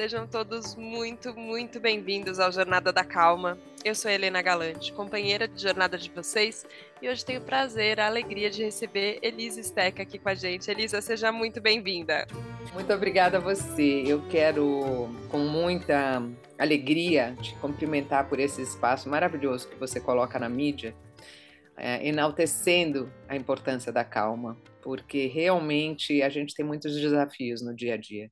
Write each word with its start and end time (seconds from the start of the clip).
Sejam 0.00 0.26
todos 0.26 0.74
muito, 0.76 1.34
muito 1.38 1.78
bem-vindos 1.78 2.40
ao 2.40 2.50
Jornada 2.50 2.90
da 2.90 3.04
Calma. 3.04 3.58
Eu 3.84 3.94
sou 3.94 4.10
Helena 4.10 4.40
Galante, 4.40 4.94
companheira 4.94 5.46
de 5.46 5.60
jornada 5.60 5.98
de 5.98 6.08
vocês, 6.08 6.66
e 7.02 7.08
hoje 7.10 7.22
tenho 7.22 7.42
o 7.42 7.44
prazer, 7.44 8.00
a 8.00 8.06
alegria 8.06 8.48
de 8.48 8.64
receber 8.64 9.18
Elisa 9.20 9.62
Steca 9.62 10.02
aqui 10.02 10.18
com 10.18 10.30
a 10.30 10.34
gente. 10.34 10.70
Elisa, 10.70 11.02
seja 11.02 11.30
muito 11.30 11.60
bem-vinda. 11.60 12.26
Muito 12.72 12.90
obrigada 12.94 13.36
a 13.36 13.40
você. 13.40 14.02
Eu 14.06 14.26
quero, 14.30 15.14
com 15.28 15.40
muita 15.40 16.26
alegria, 16.58 17.36
te 17.38 17.54
cumprimentar 17.56 18.26
por 18.26 18.40
esse 18.40 18.62
espaço 18.62 19.06
maravilhoso 19.06 19.68
que 19.68 19.76
você 19.76 20.00
coloca 20.00 20.38
na 20.38 20.48
mídia, 20.48 20.94
é, 21.76 22.08
enaltecendo 22.08 23.12
a 23.28 23.36
importância 23.36 23.92
da 23.92 24.02
calma, 24.02 24.56
porque 24.80 25.26
realmente 25.26 26.22
a 26.22 26.30
gente 26.30 26.54
tem 26.54 26.64
muitos 26.64 26.98
desafios 26.98 27.60
no 27.60 27.76
dia 27.76 27.92
a 27.92 27.96
dia 27.98 28.30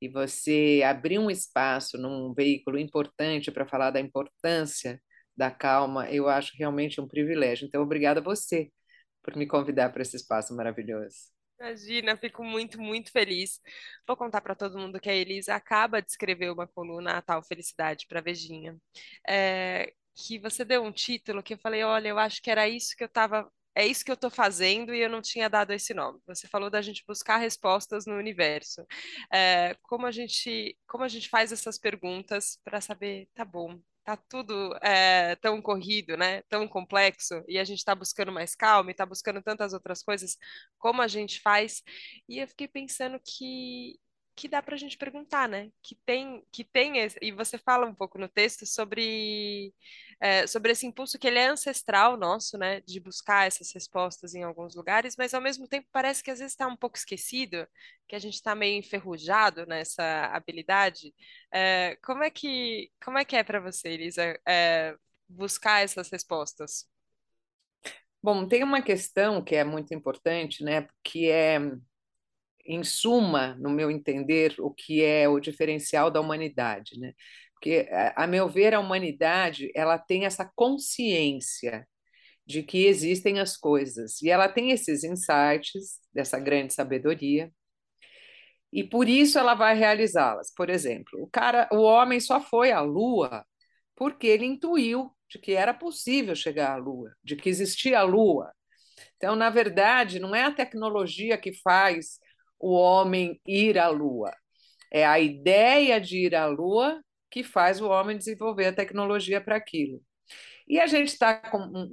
e 0.00 0.08
você 0.08 0.82
abrir 0.84 1.18
um 1.18 1.30
espaço 1.30 1.98
num 1.98 2.32
veículo 2.34 2.78
importante 2.78 3.50
para 3.50 3.66
falar 3.66 3.90
da 3.90 4.00
importância 4.00 5.00
da 5.36 5.50
calma, 5.50 6.10
eu 6.10 6.28
acho 6.28 6.52
realmente 6.56 7.00
um 7.00 7.08
privilégio. 7.08 7.66
Então, 7.66 7.82
obrigada 7.82 8.20
a 8.20 8.22
você 8.22 8.70
por 9.22 9.36
me 9.36 9.46
convidar 9.46 9.90
para 9.90 10.02
esse 10.02 10.16
espaço 10.16 10.54
maravilhoso. 10.54 11.36
Imagina, 11.58 12.16
fico 12.16 12.44
muito, 12.44 12.80
muito 12.80 13.10
feliz. 13.10 13.60
Vou 14.06 14.16
contar 14.16 14.40
para 14.42 14.54
todo 14.54 14.78
mundo 14.78 15.00
que 15.00 15.08
a 15.08 15.14
Elisa 15.14 15.54
acaba 15.54 16.02
de 16.02 16.10
escrever 16.10 16.50
uma 16.52 16.66
coluna, 16.66 17.12
a 17.12 17.22
tal 17.22 17.42
Felicidade 17.42 18.06
para 18.06 18.20
Vejinha, 18.20 18.76
é, 19.26 19.92
que 20.14 20.38
você 20.38 20.64
deu 20.64 20.82
um 20.82 20.92
título 20.92 21.42
que 21.42 21.54
eu 21.54 21.58
falei, 21.58 21.82
olha, 21.82 22.08
eu 22.08 22.18
acho 22.18 22.42
que 22.42 22.50
era 22.50 22.68
isso 22.68 22.94
que 22.96 23.02
eu 23.04 23.08
estava 23.08 23.50
é 23.76 23.86
isso 23.86 24.02
que 24.04 24.10
eu 24.10 24.14
estou 24.14 24.30
fazendo 24.30 24.94
e 24.94 25.00
eu 25.00 25.10
não 25.10 25.20
tinha 25.20 25.50
dado 25.50 25.72
esse 25.72 25.92
nome. 25.92 26.18
Você 26.26 26.48
falou 26.48 26.70
da 26.70 26.80
gente 26.80 27.04
buscar 27.06 27.36
respostas 27.36 28.06
no 28.06 28.14
universo. 28.16 28.86
É, 29.30 29.76
como 29.82 30.06
a 30.06 30.10
gente, 30.10 30.76
como 30.88 31.04
a 31.04 31.08
gente 31.08 31.28
faz 31.28 31.52
essas 31.52 31.78
perguntas 31.78 32.58
para 32.64 32.80
saber, 32.80 33.28
tá 33.34 33.44
bom, 33.44 33.78
tá 34.02 34.16
tudo 34.16 34.74
é, 34.82 35.36
tão 35.36 35.60
corrido, 35.60 36.16
né? 36.16 36.40
Tão 36.48 36.66
complexo 36.66 37.44
e 37.46 37.58
a 37.58 37.64
gente 37.64 37.78
está 37.78 37.94
buscando 37.94 38.32
mais 38.32 38.54
calma 38.54 38.90
e 38.90 38.92
está 38.92 39.04
buscando 39.04 39.42
tantas 39.42 39.74
outras 39.74 40.02
coisas. 40.02 40.38
Como 40.78 41.02
a 41.02 41.08
gente 41.08 41.40
faz? 41.42 41.82
E 42.28 42.38
eu 42.38 42.48
fiquei 42.48 42.68
pensando 42.68 43.20
que 43.22 43.98
que 44.36 44.48
dá 44.48 44.62
para 44.62 44.74
a 44.74 44.78
gente 44.78 44.98
perguntar, 44.98 45.48
né? 45.48 45.70
Que 45.82 45.94
tem, 46.04 46.44
que 46.52 46.62
tem 46.62 46.98
esse, 46.98 47.18
e 47.22 47.32
você 47.32 47.56
fala 47.56 47.86
um 47.86 47.94
pouco 47.94 48.18
no 48.18 48.28
texto 48.28 48.66
sobre 48.66 49.74
é, 50.20 50.46
sobre 50.46 50.72
esse 50.72 50.86
impulso 50.86 51.18
que 51.18 51.26
ele 51.26 51.38
é 51.38 51.46
ancestral 51.46 52.16
nosso, 52.18 52.58
né? 52.58 52.80
De 52.82 53.00
buscar 53.00 53.46
essas 53.46 53.72
respostas 53.72 54.34
em 54.34 54.42
alguns 54.42 54.74
lugares, 54.76 55.16
mas 55.16 55.32
ao 55.32 55.40
mesmo 55.40 55.66
tempo 55.66 55.88
parece 55.90 56.22
que 56.22 56.30
às 56.30 56.38
vezes 56.38 56.52
está 56.52 56.66
um 56.66 56.76
pouco 56.76 56.98
esquecido, 56.98 57.66
que 58.06 58.14
a 58.14 58.18
gente 58.18 58.34
está 58.34 58.54
meio 58.54 58.78
enferrujado 58.78 59.64
nessa 59.66 60.26
habilidade. 60.26 61.14
É, 61.50 61.96
como 62.04 62.22
é 62.22 62.30
que 62.30 62.90
como 63.02 63.18
é 63.18 63.24
que 63.24 63.36
é 63.36 63.42
para 63.42 63.58
você, 63.60 63.88
Elisa, 63.88 64.38
é, 64.46 64.94
buscar 65.28 65.82
essas 65.82 66.10
respostas? 66.10 66.86
Bom, 68.22 68.46
tem 68.46 68.62
uma 68.62 68.82
questão 68.82 69.42
que 69.42 69.54
é 69.54 69.64
muito 69.64 69.94
importante, 69.94 70.62
né? 70.62 70.88
Que 71.02 71.30
é 71.30 71.58
em 72.66 72.82
suma, 72.84 73.54
no 73.56 73.70
meu 73.70 73.90
entender, 73.90 74.54
o 74.58 74.70
que 74.70 75.02
é 75.02 75.28
o 75.28 75.40
diferencial 75.40 76.10
da 76.10 76.20
humanidade, 76.20 76.98
né? 76.98 77.12
Porque, 77.54 77.88
a 78.14 78.26
meu 78.26 78.48
ver, 78.48 78.74
a 78.74 78.80
humanidade 78.80 79.70
ela 79.74 79.98
tem 79.98 80.26
essa 80.26 80.50
consciência 80.54 81.86
de 82.46 82.62
que 82.62 82.86
existem 82.86 83.40
as 83.40 83.56
coisas 83.56 84.22
e 84.22 84.30
ela 84.30 84.48
tem 84.48 84.70
esses 84.70 85.02
insights 85.04 86.00
dessa 86.12 86.38
grande 86.38 86.74
sabedoria 86.74 87.50
e 88.72 88.84
por 88.84 89.08
isso 89.08 89.38
ela 89.38 89.54
vai 89.54 89.74
realizá-las. 89.74 90.52
Por 90.54 90.68
exemplo, 90.70 91.22
o 91.22 91.26
cara, 91.28 91.68
o 91.72 91.80
homem 91.82 92.20
só 92.20 92.40
foi 92.40 92.72
à 92.72 92.80
Lua 92.80 93.44
porque 93.96 94.26
ele 94.26 94.44
intuiu 94.44 95.10
de 95.28 95.38
que 95.38 95.52
era 95.52 95.72
possível 95.74 96.34
chegar 96.34 96.72
à 96.72 96.76
Lua, 96.76 97.10
de 97.24 97.36
que 97.36 97.48
existia 97.48 98.00
a 98.00 98.02
Lua. 98.02 98.52
Então, 99.16 99.34
na 99.34 99.50
verdade, 99.50 100.18
não 100.20 100.34
é 100.34 100.44
a 100.44 100.52
tecnologia 100.52 101.38
que 101.38 101.52
faz 101.62 102.18
o 102.58 102.74
homem 102.74 103.40
ir 103.46 103.78
à 103.78 103.88
Lua. 103.88 104.32
É 104.92 105.04
a 105.06 105.18
ideia 105.20 106.00
de 106.00 106.26
ir 106.26 106.34
à 106.34 106.46
Lua 106.46 107.02
que 107.30 107.42
faz 107.42 107.80
o 107.80 107.88
homem 107.88 108.16
desenvolver 108.16 108.66
a 108.66 108.72
tecnologia 108.72 109.40
para 109.40 109.56
aquilo. 109.56 110.00
E 110.68 110.80
a 110.80 110.86
gente 110.86 111.08
está 111.08 111.40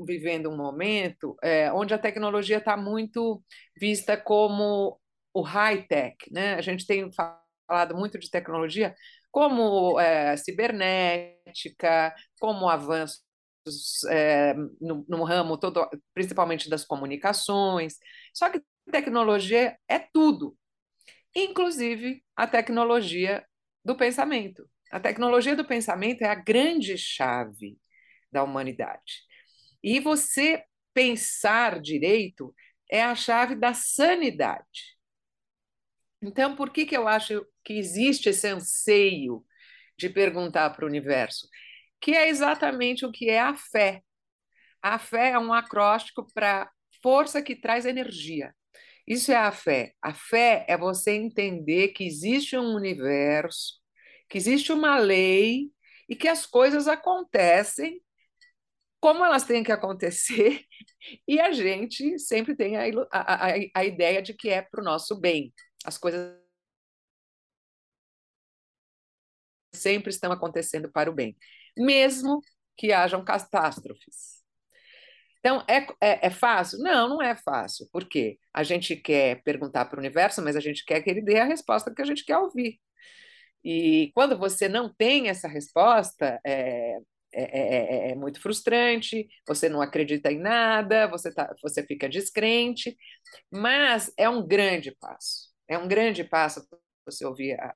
vivendo 0.05 0.49
um 0.49 0.57
momento 0.57 1.37
é, 1.43 1.71
onde 1.71 1.93
a 1.93 1.99
tecnologia 1.99 2.57
está 2.57 2.75
muito 2.75 3.43
vista 3.79 4.17
como 4.17 4.99
o 5.33 5.41
high-tech. 5.41 6.15
Né? 6.31 6.55
A 6.55 6.61
gente 6.61 6.85
tem 6.85 7.09
falado 7.11 7.95
muito 7.95 8.17
de 8.17 8.29
tecnologia 8.29 8.95
como 9.31 9.99
é, 9.99 10.37
cibernética, 10.37 12.13
como 12.39 12.69
avanços 12.69 13.23
é, 14.09 14.53
no, 14.79 15.05
no, 15.07 15.23
ramo 15.23 15.57
todo, 15.57 15.87
principalmente 16.13 16.69
das 16.69 16.85
comunicações. 16.85 17.95
Só 18.33 18.49
que 18.49 18.61
tecnologia 18.91 19.77
é 19.87 19.99
tudo, 19.99 20.57
inclusive 21.35 22.23
a 22.35 22.47
tecnologia 22.47 23.45
do 23.83 23.95
pensamento. 23.95 24.69
A 24.91 24.99
tecnologia 24.99 25.55
do 25.55 25.65
pensamento 25.65 26.21
é 26.21 26.27
a 26.27 26.35
grande 26.35 26.97
chave 26.97 27.77
da 28.31 28.43
humanidade. 28.43 29.23
E 29.81 29.99
você 29.99 30.63
pensar 30.93 31.79
direito 31.81 32.53
é 32.89 33.01
a 33.03 33.15
chave 33.15 33.55
da 33.55 33.73
sanidade. 33.73 34.97
Então, 36.21 36.55
por 36.55 36.71
que, 36.71 36.85
que 36.85 36.95
eu 36.95 37.07
acho 37.07 37.45
que 37.63 37.73
existe 37.73 38.29
esse 38.29 38.47
anseio 38.47 39.43
de 39.97 40.09
perguntar 40.09 40.69
para 40.69 40.85
o 40.85 40.87
universo? 40.87 41.47
Que 41.99 42.11
é 42.11 42.29
exatamente 42.29 43.05
o 43.05 43.11
que 43.11 43.29
é 43.29 43.39
a 43.41 43.55
fé. 43.55 44.01
A 44.81 44.99
fé 44.99 45.31
é 45.31 45.39
um 45.39 45.53
acróstico 45.53 46.27
para 46.33 46.71
força 47.01 47.41
que 47.41 47.55
traz 47.55 47.85
energia. 47.85 48.55
Isso 49.07 49.31
é 49.31 49.35
a 49.35 49.51
fé. 49.51 49.93
A 50.01 50.13
fé 50.13 50.65
é 50.67 50.77
você 50.77 51.11
entender 51.11 51.89
que 51.89 52.05
existe 52.05 52.57
um 52.57 52.75
universo, 52.75 53.79
que 54.29 54.37
existe 54.37 54.71
uma 54.71 54.97
lei 54.97 55.71
e 56.09 56.15
que 56.15 56.27
as 56.27 56.45
coisas 56.45 56.87
acontecem 56.87 58.01
como 59.03 59.25
elas 59.25 59.43
têm 59.43 59.63
que 59.65 59.71
acontecer, 59.71 60.65
e 61.27 61.37
a 61.37 61.51
gente 61.51 62.17
sempre 62.17 62.55
tem 62.55 62.77
a, 62.77 62.83
a, 63.11 63.53
a, 63.75 63.83
ideia 63.83 64.21
de 64.21 64.33
que 64.33 64.49
é 64.49 64.61
para 64.61 64.79
o 64.79 64.83
nosso 64.83 65.19
bem. 65.19 65.53
As 65.83 65.97
coisas 65.97 66.37
sempre 69.73 70.09
estão 70.09 70.31
acontecendo 70.31 70.89
para 70.89 71.11
o 71.11 71.13
bem, 71.13 71.35
mesmo 71.77 72.39
que 72.77 72.93
hajam 72.93 73.25
catástrofes. 73.25 74.42
Então, 75.43 75.61
é, 75.67 75.79
é, 75.99 76.27
é, 76.27 76.29
fácil? 76.29 76.79
Não, 76.79 77.09
não 77.09 77.21
é 77.21 77.35
fácil. 77.35 77.85
Por 77.91 78.07
quê? 78.07 78.39
A 78.53 78.63
gente 78.63 78.95
quer 78.95 79.43
perguntar 79.43 79.83
para 79.85 79.97
o 79.97 79.99
universo, 79.99 80.41
mas 80.41 80.55
a 80.55 80.61
gente 80.61 80.85
quer 80.85 81.01
que 81.01 81.09
ele 81.09 81.21
dê 81.21 81.37
a 81.39 81.43
resposta 81.45 81.93
que 81.93 82.01
a 82.01 82.05
gente 82.05 82.23
quer 82.23 82.37
ouvir. 82.37 82.79
E 83.63 84.11
quando 84.15 84.37
você 84.37 84.69
não 84.69 84.93
tem 84.93 85.29
essa 85.29 85.47
resposta, 85.47 86.39
é, 86.45 86.97
é, 87.33 88.09
é, 88.09 88.11
é 88.11 88.15
muito 88.15 88.39
frustrante, 88.41 89.27
você 89.45 89.67
não 89.67 89.81
acredita 89.81 90.31
em 90.31 90.39
nada, 90.39 91.07
você, 91.07 91.33
tá, 91.33 91.53
você 91.61 91.85
fica 91.85 92.07
descrente, 92.07 92.95
mas 93.51 94.13
é 94.17 94.29
um 94.29 94.47
grande 94.47 94.95
passo. 94.97 95.51
É 95.67 95.77
um 95.77 95.87
grande 95.89 96.23
passo 96.23 96.65
você 97.05 97.25
ouvir 97.25 97.59
a, 97.59 97.75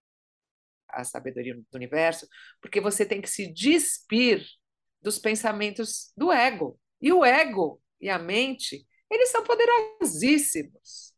a 0.90 1.04
sabedoria 1.04 1.56
do 1.56 1.66
universo, 1.76 2.28
porque 2.62 2.80
você 2.80 3.06
tem 3.06 3.22
que 3.22 3.30
se 3.30 3.52
despir 3.54 4.46
dos 5.02 5.20
pensamentos 5.20 6.14
do 6.16 6.32
ego 6.32 6.80
e 7.02 7.12
o 7.14 7.24
ego 7.24 7.82
e 8.02 8.10
a 8.10 8.20
mente, 8.20 8.86
eles 9.10 9.30
são 9.30 9.44
poderosíssimos. 9.44 11.14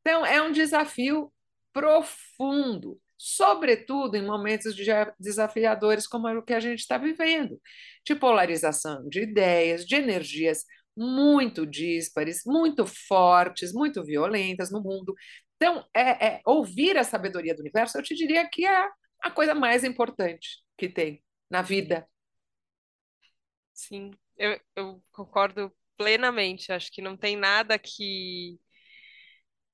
Então, 0.00 0.24
é 0.24 0.42
um 0.42 0.52
desafio 0.52 1.32
profundo, 1.72 3.00
sobretudo 3.16 4.16
em 4.16 4.24
momentos 4.24 4.74
desafiadores 5.18 6.06
como 6.06 6.28
o 6.28 6.42
que 6.42 6.52
a 6.54 6.60
gente 6.60 6.80
está 6.80 6.98
vivendo, 6.98 7.60
de 8.04 8.14
polarização 8.14 9.08
de 9.08 9.22
ideias, 9.22 9.84
de 9.86 9.96
energias 9.96 10.64
muito 10.96 11.66
díspares, 11.66 12.42
muito 12.46 12.86
fortes, 12.86 13.72
muito 13.72 14.04
violentas 14.04 14.70
no 14.70 14.82
mundo. 14.82 15.14
Então, 15.56 15.84
é, 15.94 16.26
é, 16.26 16.40
ouvir 16.46 16.96
a 16.98 17.04
sabedoria 17.04 17.54
do 17.54 17.60
universo, 17.60 17.98
eu 17.98 18.02
te 18.02 18.14
diria 18.14 18.48
que 18.48 18.66
é 18.66 18.88
a 19.22 19.30
coisa 19.30 19.54
mais 19.54 19.84
importante 19.84 20.62
que 20.76 20.88
tem 20.88 21.22
na 21.50 21.62
vida. 21.62 22.06
Sim, 23.72 24.12
eu, 24.38 24.60
eu 24.76 25.02
concordo 25.12 25.72
plenamente. 25.96 26.72
Acho 26.72 26.90
que 26.92 27.02
não 27.02 27.16
tem 27.16 27.36
nada 27.36 27.78
que 27.78 28.58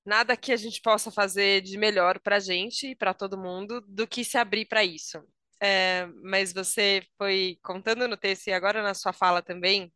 nada 0.04 0.36
que 0.36 0.52
a 0.52 0.56
gente 0.56 0.80
possa 0.80 1.10
fazer 1.10 1.60
de 1.62 1.76
melhor 1.78 2.18
para 2.20 2.36
a 2.36 2.40
gente 2.40 2.88
e 2.88 2.96
para 2.96 3.14
todo 3.14 3.38
mundo 3.38 3.80
do 3.86 4.06
que 4.06 4.24
se 4.24 4.38
abrir 4.38 4.66
para 4.66 4.84
isso. 4.84 5.18
É, 5.62 6.06
mas 6.22 6.52
você 6.52 7.02
foi 7.18 7.58
contando 7.62 8.08
no 8.08 8.16
texto 8.16 8.48
e 8.48 8.52
agora 8.52 8.82
na 8.82 8.94
sua 8.94 9.12
fala 9.12 9.42
também, 9.42 9.92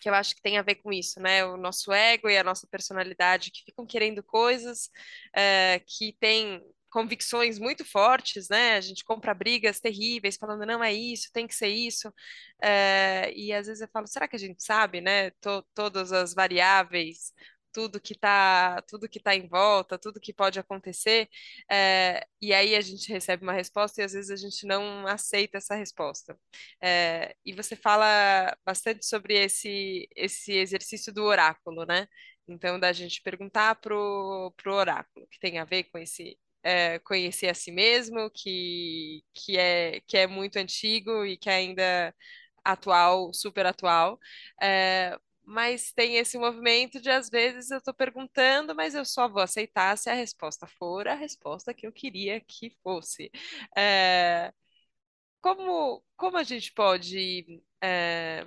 que 0.00 0.08
eu 0.08 0.14
acho 0.14 0.34
que 0.34 0.42
tem 0.42 0.58
a 0.58 0.62
ver 0.62 0.76
com 0.76 0.92
isso, 0.92 1.20
né? 1.20 1.44
O 1.44 1.56
nosso 1.56 1.92
ego 1.92 2.28
e 2.28 2.38
a 2.38 2.44
nossa 2.44 2.66
personalidade 2.70 3.50
que 3.50 3.64
ficam 3.64 3.86
querendo 3.86 4.22
coisas 4.22 4.90
é, 5.34 5.80
que 5.86 6.14
tem 6.20 6.62
convicções 6.96 7.58
muito 7.58 7.84
fortes, 7.84 8.48
né? 8.48 8.76
A 8.76 8.80
gente 8.80 9.04
compra 9.04 9.34
brigas 9.34 9.78
terríveis, 9.80 10.38
falando 10.38 10.64
não 10.64 10.82
é 10.82 10.94
isso, 10.94 11.30
tem 11.30 11.46
que 11.46 11.54
ser 11.54 11.68
isso. 11.68 12.10
É, 12.62 13.30
e 13.36 13.52
às 13.52 13.66
vezes 13.66 13.82
eu 13.82 13.88
falo, 13.92 14.06
será 14.06 14.26
que 14.26 14.34
a 14.36 14.38
gente 14.38 14.64
sabe, 14.64 15.02
né? 15.02 15.30
To 15.42 15.62
todas 15.74 16.10
as 16.10 16.32
variáveis, 16.34 17.34
tudo 17.70 18.00
que 18.00 18.14
está 18.14 18.80
tudo 18.88 19.08
que 19.10 19.20
tá 19.20 19.34
em 19.34 19.46
volta, 19.46 19.98
tudo 19.98 20.18
que 20.20 20.32
pode 20.32 20.58
acontecer, 20.58 21.28
é, 21.70 22.26
e 22.40 22.54
aí 22.54 22.74
a 22.74 22.80
gente 22.80 23.12
recebe 23.12 23.42
uma 23.42 23.52
resposta 23.52 24.00
e 24.00 24.04
às 24.04 24.12
vezes 24.14 24.30
a 24.30 24.36
gente 24.36 24.66
não 24.66 25.06
aceita 25.06 25.58
essa 25.58 25.74
resposta. 25.74 26.38
É, 26.80 27.36
e 27.44 27.52
você 27.52 27.76
fala 27.76 28.56
bastante 28.64 29.04
sobre 29.06 29.34
esse, 29.34 30.08
esse 30.16 30.52
exercício 30.52 31.12
do 31.12 31.24
oráculo, 31.24 31.84
né? 31.84 32.08
Então, 32.48 32.78
da 32.80 32.92
gente 32.92 33.22
perguntar 33.22 33.74
pro, 33.76 34.52
pro 34.56 34.74
oráculo, 34.74 35.26
que 35.30 35.38
tem 35.38 35.58
a 35.58 35.64
ver 35.64 35.84
com 35.84 35.98
esse 35.98 36.38
é, 36.66 36.98
conhecer 37.00 37.48
a 37.48 37.54
si 37.54 37.70
mesmo, 37.72 38.30
que, 38.30 39.22
que, 39.34 39.56
é, 39.58 40.00
que 40.06 40.16
é 40.18 40.26
muito 40.26 40.56
antigo 40.58 41.24
e 41.24 41.36
que 41.36 41.48
ainda 41.50 42.14
atual, 42.64 43.32
super 43.32 43.66
atual. 43.66 44.18
É, 44.60 45.16
mas 45.44 45.92
tem 45.92 46.16
esse 46.16 46.36
movimento 46.38 47.00
de 47.00 47.10
às 47.10 47.28
vezes 47.30 47.70
eu 47.70 47.78
estou 47.78 47.94
perguntando, 47.94 48.74
mas 48.74 48.94
eu 48.96 49.04
só 49.04 49.28
vou 49.28 49.42
aceitar 49.42 49.96
se 49.96 50.10
a 50.10 50.14
resposta 50.14 50.66
for 50.66 51.06
a 51.08 51.14
resposta 51.14 51.72
que 51.74 51.86
eu 51.86 51.92
queria 51.92 52.40
que 52.40 52.70
fosse. 52.82 53.30
É, 53.76 54.52
como, 55.40 56.02
como 56.16 56.36
a 56.38 56.42
gente 56.44 56.72
pode. 56.72 57.62
É, 57.82 58.46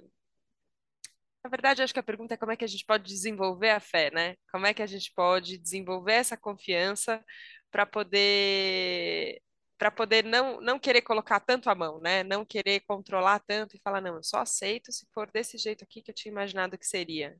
na 1.43 1.49
verdade, 1.49 1.81
acho 1.81 1.93
que 1.93 1.99
a 1.99 2.03
pergunta 2.03 2.33
é 2.33 2.37
como 2.37 2.51
é 2.51 2.57
que 2.57 2.65
a 2.65 2.67
gente 2.67 2.85
pode 2.85 3.03
desenvolver 3.05 3.69
a 3.69 3.79
fé, 3.79 4.11
né? 4.11 4.35
Como 4.51 4.65
é 4.65 4.73
que 4.73 4.81
a 4.81 4.85
gente 4.87 5.11
pode 5.13 5.57
desenvolver 5.57 6.13
essa 6.13 6.35
confiança 6.37 7.23
para 7.71 7.85
poder 7.85 9.41
para 9.77 9.91
poder 9.91 10.25
não, 10.25 10.59
não 10.59 10.77
querer 10.77 11.01
colocar 11.01 11.39
tanto 11.39 11.69
a 11.69 11.75
mão, 11.75 12.01
né? 12.01 12.21
Não 12.23 12.43
querer 12.45 12.81
controlar 12.81 13.39
tanto 13.39 13.77
e 13.77 13.79
falar, 13.79 14.01
não, 14.01 14.17
eu 14.17 14.23
só 14.23 14.39
aceito 14.39 14.91
se 14.91 15.07
for 15.13 15.31
desse 15.31 15.57
jeito 15.57 15.85
aqui 15.85 16.01
que 16.01 16.11
eu 16.11 16.15
tinha 16.15 16.31
imaginado 16.31 16.77
que 16.77 16.85
seria. 16.85 17.37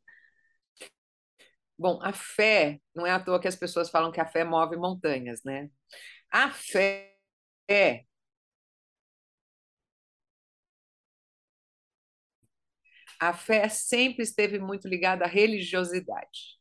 Bom, 1.78 2.00
a 2.02 2.14
fé, 2.14 2.80
não 2.96 3.06
é 3.06 3.12
à 3.12 3.20
toa 3.20 3.42
que 3.42 3.48
as 3.48 3.58
pessoas 3.58 3.90
falam 3.90 4.12
que 4.12 4.22
a 4.22 4.26
fé 4.26 4.46
move 4.46 4.78
montanhas, 4.78 5.44
né? 5.44 5.70
A 6.31 6.50
fé 6.50 7.18
é 7.70 8.06
a 13.20 13.34
fé 13.34 13.68
sempre 13.70 14.24
esteve 14.24 14.60
muito 14.60 14.88
ligada 14.88 15.26
à 15.26 15.28
religiosidade. 15.28 16.58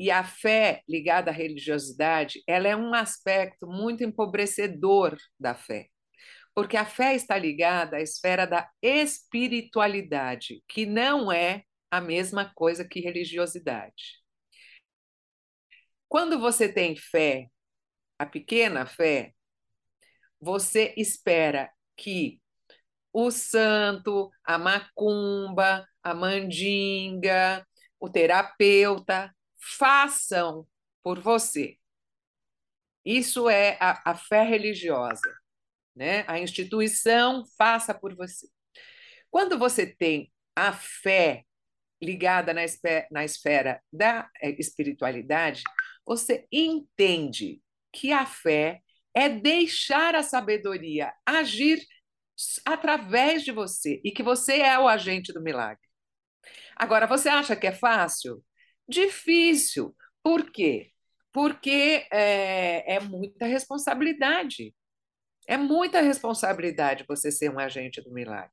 E 0.00 0.10
a 0.10 0.24
fé 0.24 0.82
ligada 0.88 1.30
à 1.30 1.34
religiosidade, 1.34 2.42
ela 2.46 2.66
é 2.66 2.74
um 2.74 2.94
aspecto 2.94 3.66
muito 3.66 4.02
empobrecedor 4.02 5.14
da 5.38 5.54
fé. 5.54 5.88
Porque 6.54 6.74
a 6.74 6.86
fé 6.86 7.14
está 7.14 7.36
ligada 7.36 7.98
à 7.98 8.00
esfera 8.00 8.46
da 8.46 8.66
espiritualidade, 8.80 10.64
que 10.66 10.86
não 10.86 11.30
é 11.30 11.64
a 11.90 12.00
mesma 12.00 12.50
coisa 12.54 12.82
que 12.82 12.98
religiosidade. 12.98 14.22
Quando 16.08 16.38
você 16.38 16.66
tem 16.66 16.96
fé, 16.96 17.48
a 18.18 18.24
pequena 18.24 18.86
fé, 18.86 19.34
você 20.40 20.94
espera 20.96 21.70
que 21.94 22.40
o 23.12 23.30
santo, 23.30 24.30
a 24.42 24.56
macumba, 24.56 25.86
a 26.02 26.14
mandinga, 26.14 27.66
o 28.00 28.08
terapeuta 28.08 29.30
façam 29.60 30.66
por 31.02 31.20
você. 31.20 31.76
Isso 33.04 33.48
é 33.48 33.76
a, 33.80 34.10
a 34.10 34.14
fé 34.14 34.42
religiosa, 34.42 35.34
né? 35.94 36.24
A 36.28 36.38
instituição 36.38 37.44
faça 37.56 37.94
por 37.94 38.14
você. 38.14 38.48
Quando 39.30 39.58
você 39.58 39.86
tem 39.86 40.32
a 40.54 40.72
fé 40.72 41.44
ligada 42.02 42.52
na 42.52 42.64
esfera, 42.64 43.06
na 43.10 43.24
esfera 43.24 43.82
da 43.92 44.28
é, 44.40 44.50
espiritualidade, 44.60 45.62
você 46.04 46.46
entende 46.50 47.60
que 47.92 48.12
a 48.12 48.26
fé 48.26 48.80
é 49.14 49.28
deixar 49.28 50.14
a 50.14 50.22
sabedoria 50.22 51.12
agir 51.26 51.80
através 52.64 53.44
de 53.44 53.52
você 53.52 54.00
e 54.04 54.10
que 54.10 54.22
você 54.22 54.60
é 54.60 54.78
o 54.78 54.88
agente 54.88 55.32
do 55.32 55.42
milagre. 55.42 55.82
Agora, 56.76 57.06
você 57.06 57.28
acha 57.28 57.54
que 57.54 57.66
é 57.66 57.72
fácil? 57.72 58.42
Difícil. 58.90 59.94
Por 60.22 60.50
quê? 60.50 60.90
Porque 61.32 62.06
é, 62.12 62.96
é 62.96 63.00
muita 63.00 63.46
responsabilidade. 63.46 64.74
É 65.48 65.56
muita 65.56 66.00
responsabilidade 66.00 67.04
você 67.08 67.30
ser 67.30 67.50
um 67.50 67.58
agente 67.58 68.00
do 68.02 68.12
milagre. 68.12 68.52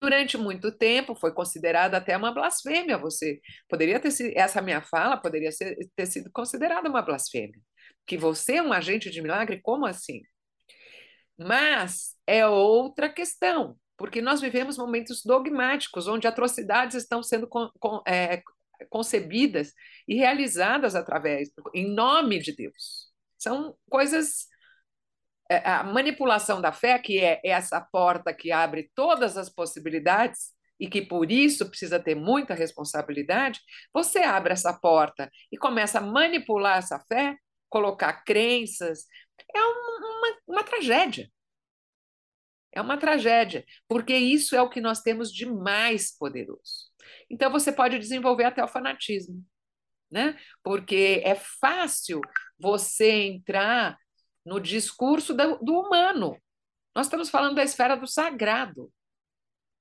Durante 0.00 0.36
muito 0.38 0.70
tempo 0.72 1.14
foi 1.14 1.32
considerada 1.32 1.96
até 1.96 2.16
uma 2.16 2.32
blasfêmia. 2.32 2.98
Você 2.98 3.40
poderia 3.68 4.00
ter 4.00 4.10
sido, 4.10 4.32
essa 4.36 4.62
minha 4.62 4.82
fala 4.82 5.16
poderia 5.16 5.52
ser, 5.52 5.76
ter 5.96 6.06
sido 6.06 6.30
considerada 6.32 6.88
uma 6.88 7.02
blasfêmia. 7.02 7.60
Que 8.06 8.16
você 8.16 8.56
é 8.56 8.62
um 8.62 8.72
agente 8.72 9.10
de 9.10 9.22
milagre, 9.22 9.60
como 9.62 9.86
assim? 9.86 10.22
Mas 11.38 12.16
é 12.26 12.46
outra 12.46 13.12
questão, 13.12 13.78
porque 13.96 14.20
nós 14.20 14.40
vivemos 14.40 14.76
momentos 14.76 15.22
dogmáticos, 15.24 16.06
onde 16.06 16.26
atrocidades 16.26 16.96
estão 16.96 17.22
sendo 17.22 17.48
con, 17.48 17.70
con, 17.78 18.02
é, 18.06 18.42
concebidas 18.90 19.72
e 20.06 20.14
realizadas 20.16 20.94
através, 20.94 21.50
em 21.74 21.92
nome 21.94 22.38
de 22.38 22.52
Deus. 22.54 23.10
São 23.38 23.76
coisas. 23.88 24.46
É, 25.48 25.58
a 25.58 25.84
manipulação 25.84 26.60
da 26.60 26.72
fé, 26.72 26.98
que 26.98 27.20
é 27.20 27.40
essa 27.44 27.80
porta 27.80 28.34
que 28.34 28.50
abre 28.50 28.90
todas 28.96 29.36
as 29.36 29.48
possibilidades 29.48 30.52
e 30.78 30.88
que 30.88 31.00
por 31.00 31.30
isso 31.30 31.68
precisa 31.68 32.00
ter 32.00 32.16
muita 32.16 32.52
responsabilidade, 32.52 33.60
você 33.92 34.18
abre 34.18 34.52
essa 34.52 34.72
porta 34.72 35.30
e 35.52 35.56
começa 35.56 35.98
a 35.98 36.02
manipular 36.02 36.78
essa 36.78 36.98
fé, 36.98 37.36
colocar 37.68 38.24
crenças, 38.24 39.06
é 39.54 39.60
uma, 39.60 40.36
uma 40.48 40.64
tragédia. 40.64 41.30
É 42.76 42.80
uma 42.82 42.98
tragédia, 42.98 43.64
porque 43.88 44.14
isso 44.14 44.54
é 44.54 44.60
o 44.60 44.68
que 44.68 44.82
nós 44.82 45.00
temos 45.00 45.32
de 45.32 45.46
mais 45.46 46.14
poderoso. 46.14 46.92
Então 47.30 47.50
você 47.50 47.72
pode 47.72 47.98
desenvolver 47.98 48.44
até 48.44 48.62
o 48.62 48.68
fanatismo, 48.68 49.42
né? 50.10 50.38
Porque 50.62 51.22
é 51.24 51.34
fácil 51.34 52.20
você 52.58 53.10
entrar 53.10 53.96
no 54.44 54.60
discurso 54.60 55.32
do, 55.32 55.56
do 55.64 55.80
humano. 55.80 56.38
Nós 56.94 57.06
estamos 57.06 57.30
falando 57.30 57.54
da 57.54 57.64
esfera 57.64 57.96
do 57.96 58.06
sagrado. 58.06 58.92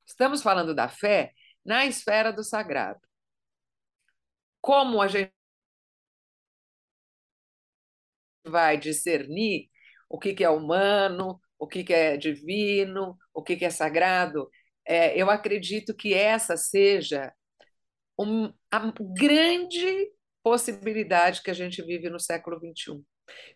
Estamos 0.06 0.42
falando 0.42 0.74
da 0.74 0.88
fé 0.88 1.34
na 1.66 1.86
esfera 1.86 2.32
do 2.32 2.46
sagrado. 2.46 3.02
Como 4.62 5.02
a 5.02 5.10
gente 5.10 5.34
vai 8.46 8.78
discernir 8.78 9.70
o 10.08 10.18
que 10.18 10.42
é 10.42 10.50
humano, 10.50 11.42
o 11.60 11.68
que 11.68 11.94
é 11.94 12.18
divino, 12.18 13.18
o 13.34 13.44
que 13.44 13.64
é 13.64 13.70
sagrado. 13.70 14.50
É, 14.86 15.20
eu 15.20 15.30
acredito 15.30 15.96
que 15.96 16.14
essa 16.14 16.58
seja 16.58 17.34
um, 18.20 18.52
a 18.72 18.94
grande 19.18 20.12
possibilidade 20.44 21.42
que 21.42 21.52
a 21.52 21.56
gente 21.56 21.82
vive 21.82 22.10
no 22.10 22.20
século 22.20 22.60
XXI. 22.60 23.04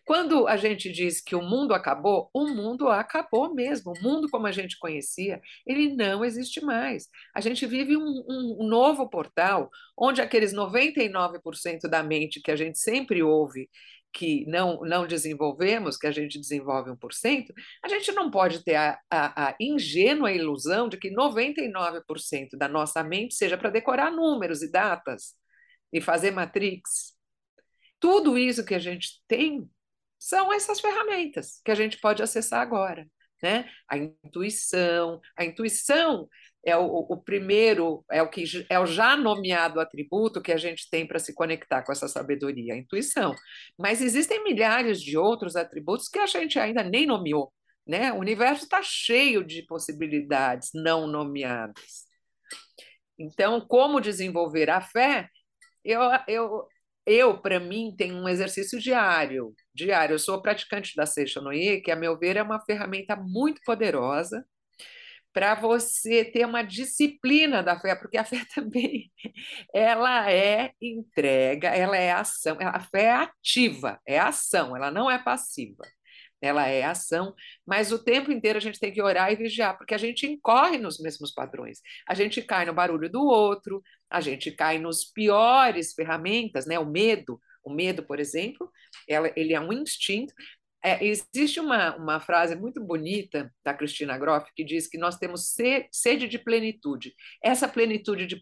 Quando 0.04 0.48
a 0.48 0.56
gente 0.56 0.90
diz 0.90 1.20
que 1.20 1.36
o 1.36 1.42
mundo 1.42 1.72
acabou, 1.72 2.28
o 2.34 2.48
mundo 2.48 2.88
acabou 2.88 3.54
mesmo. 3.54 3.92
O 3.92 4.02
mundo 4.02 4.28
como 4.28 4.46
a 4.46 4.52
gente 4.52 4.78
conhecia, 4.78 5.40
ele 5.66 5.94
não 5.94 6.24
existe 6.24 6.60
mais. 6.64 7.08
A 7.34 7.40
gente 7.40 7.66
vive 7.66 7.96
um, 7.96 8.24
um, 8.28 8.56
um 8.60 8.68
novo 8.68 9.08
portal 9.08 9.70
onde 9.96 10.20
aqueles 10.20 10.52
99% 10.52 11.82
da 11.88 12.02
mente 12.02 12.40
que 12.40 12.50
a 12.50 12.56
gente 12.56 12.78
sempre 12.78 13.22
ouve 13.22 13.68
que 14.12 14.44
não, 14.46 14.80
não 14.80 15.06
desenvolvemos, 15.06 15.96
que 15.96 16.06
a 16.06 16.10
gente 16.12 16.38
desenvolve 16.38 16.90
1%, 16.90 17.46
a 17.84 17.88
gente 17.88 18.12
não 18.12 18.30
pode 18.30 18.64
ter 18.64 18.74
a, 18.74 18.98
a, 19.10 19.48
a 19.48 19.56
ingênua 19.60 20.32
ilusão 20.32 20.88
de 20.88 20.96
que 20.96 21.10
99% 21.10 22.56
da 22.56 22.68
nossa 22.68 23.02
mente 23.02 23.34
seja 23.34 23.56
para 23.56 23.70
decorar 23.70 24.10
números 24.10 24.62
e 24.62 24.70
datas 24.70 25.34
e 25.92 26.00
fazer 26.00 26.30
matrix. 26.30 27.16
Tudo 27.98 28.36
isso 28.38 28.64
que 28.64 28.74
a 28.74 28.78
gente 28.78 29.22
tem 29.28 29.68
são 30.18 30.52
essas 30.52 30.80
ferramentas 30.80 31.60
que 31.64 31.70
a 31.70 31.74
gente 31.74 31.98
pode 31.98 32.22
acessar 32.22 32.60
agora. 32.60 33.08
Né? 33.42 33.70
A 33.88 33.96
intuição, 33.96 35.20
a 35.36 35.44
intuição 35.44 36.28
é 36.64 36.76
o, 36.76 36.84
o, 36.84 37.16
primeiro, 37.16 38.04
é 38.10 38.22
o 38.22 38.28
que 38.28 38.44
é 38.68 38.78
o 38.78 38.86
já 38.86 39.16
nomeado 39.16 39.80
atributo 39.80 40.42
que 40.42 40.52
a 40.52 40.56
gente 40.56 40.88
tem 40.90 41.06
para 41.06 41.18
se 41.18 41.34
conectar 41.34 41.82
com 41.82 41.92
essa 41.92 42.06
sabedoria, 42.06 42.74
a 42.74 42.76
intuição. 42.76 43.34
Mas 43.78 44.02
existem 44.02 44.44
milhares 44.44 45.00
de 45.00 45.16
outros 45.16 45.56
atributos 45.56 46.08
que 46.08 46.18
a 46.18 46.26
gente 46.26 46.58
ainda 46.58 46.82
nem 46.82 47.06
nomeou. 47.06 47.52
Né? 47.86 48.12
O 48.12 48.18
universo 48.18 48.64
está 48.64 48.82
cheio 48.82 49.42
de 49.42 49.62
possibilidades 49.62 50.70
não 50.74 51.06
nomeadas. 51.06 52.04
Então, 53.18 53.60
como 53.60 54.00
desenvolver 54.00 54.70
a 54.70 54.80
fé? 54.80 55.28
Eu, 55.84 56.00
eu, 56.28 56.66
eu, 57.06 57.40
para 57.40 57.58
mim, 57.58 57.94
tenho 57.96 58.16
um 58.16 58.28
exercício 58.28 58.78
diário. 58.78 59.54
Diário. 59.74 60.14
Eu 60.14 60.18
sou 60.18 60.42
praticante 60.42 60.94
da 60.94 61.06
Seishonoye, 61.06 61.80
que, 61.82 61.90
a 61.90 61.96
meu 61.96 62.18
ver, 62.18 62.36
é 62.36 62.42
uma 62.42 62.60
ferramenta 62.64 63.16
muito 63.16 63.60
poderosa 63.64 64.44
para 65.32 65.54
você 65.54 66.24
ter 66.24 66.44
uma 66.44 66.62
disciplina 66.62 67.62
da 67.62 67.78
fé, 67.78 67.94
porque 67.94 68.16
a 68.16 68.24
fé 68.24 68.44
também 68.54 69.10
ela 69.72 70.30
é 70.30 70.72
entrega, 70.80 71.68
ela 71.68 71.96
é 71.96 72.12
ação, 72.12 72.56
a 72.60 72.80
fé 72.80 73.04
é 73.04 73.12
ativa, 73.12 74.00
é 74.06 74.18
ação, 74.18 74.76
ela 74.76 74.90
não 74.90 75.10
é 75.10 75.18
passiva. 75.18 75.84
Ela 76.42 76.66
é 76.66 76.82
ação, 76.82 77.34
mas 77.66 77.92
o 77.92 78.02
tempo 78.02 78.32
inteiro 78.32 78.56
a 78.56 78.62
gente 78.62 78.80
tem 78.80 78.90
que 78.90 79.02
orar 79.02 79.30
e 79.30 79.36
vigiar, 79.36 79.76
porque 79.76 79.94
a 79.94 79.98
gente 79.98 80.26
incorre 80.26 80.78
nos 80.78 80.98
mesmos 80.98 81.32
padrões. 81.32 81.80
A 82.08 82.14
gente 82.14 82.40
cai 82.40 82.64
no 82.64 82.72
barulho 82.72 83.10
do 83.10 83.22
outro, 83.22 83.82
a 84.08 84.22
gente 84.22 84.50
cai 84.50 84.78
nos 84.78 85.04
piores 85.04 85.92
ferramentas, 85.92 86.64
né? 86.64 86.78
O 86.78 86.86
medo, 86.86 87.38
o 87.62 87.70
medo, 87.70 88.02
por 88.02 88.18
exemplo, 88.18 88.70
ela, 89.06 89.30
ele 89.36 89.52
é 89.52 89.60
um 89.60 89.70
instinto, 89.70 90.32
é, 90.82 91.04
existe 91.04 91.60
uma, 91.60 91.94
uma 91.96 92.20
frase 92.20 92.56
muito 92.56 92.82
bonita 92.82 93.52
da 93.62 93.74
Cristina 93.74 94.16
Groff 94.16 94.50
que 94.54 94.64
diz 94.64 94.88
que 94.88 94.96
nós 94.96 95.18
temos 95.18 95.54
sede 95.92 96.26
de 96.26 96.38
plenitude. 96.38 97.14
Essa 97.42 97.68
plenitude 97.68 98.26
de 98.26 98.40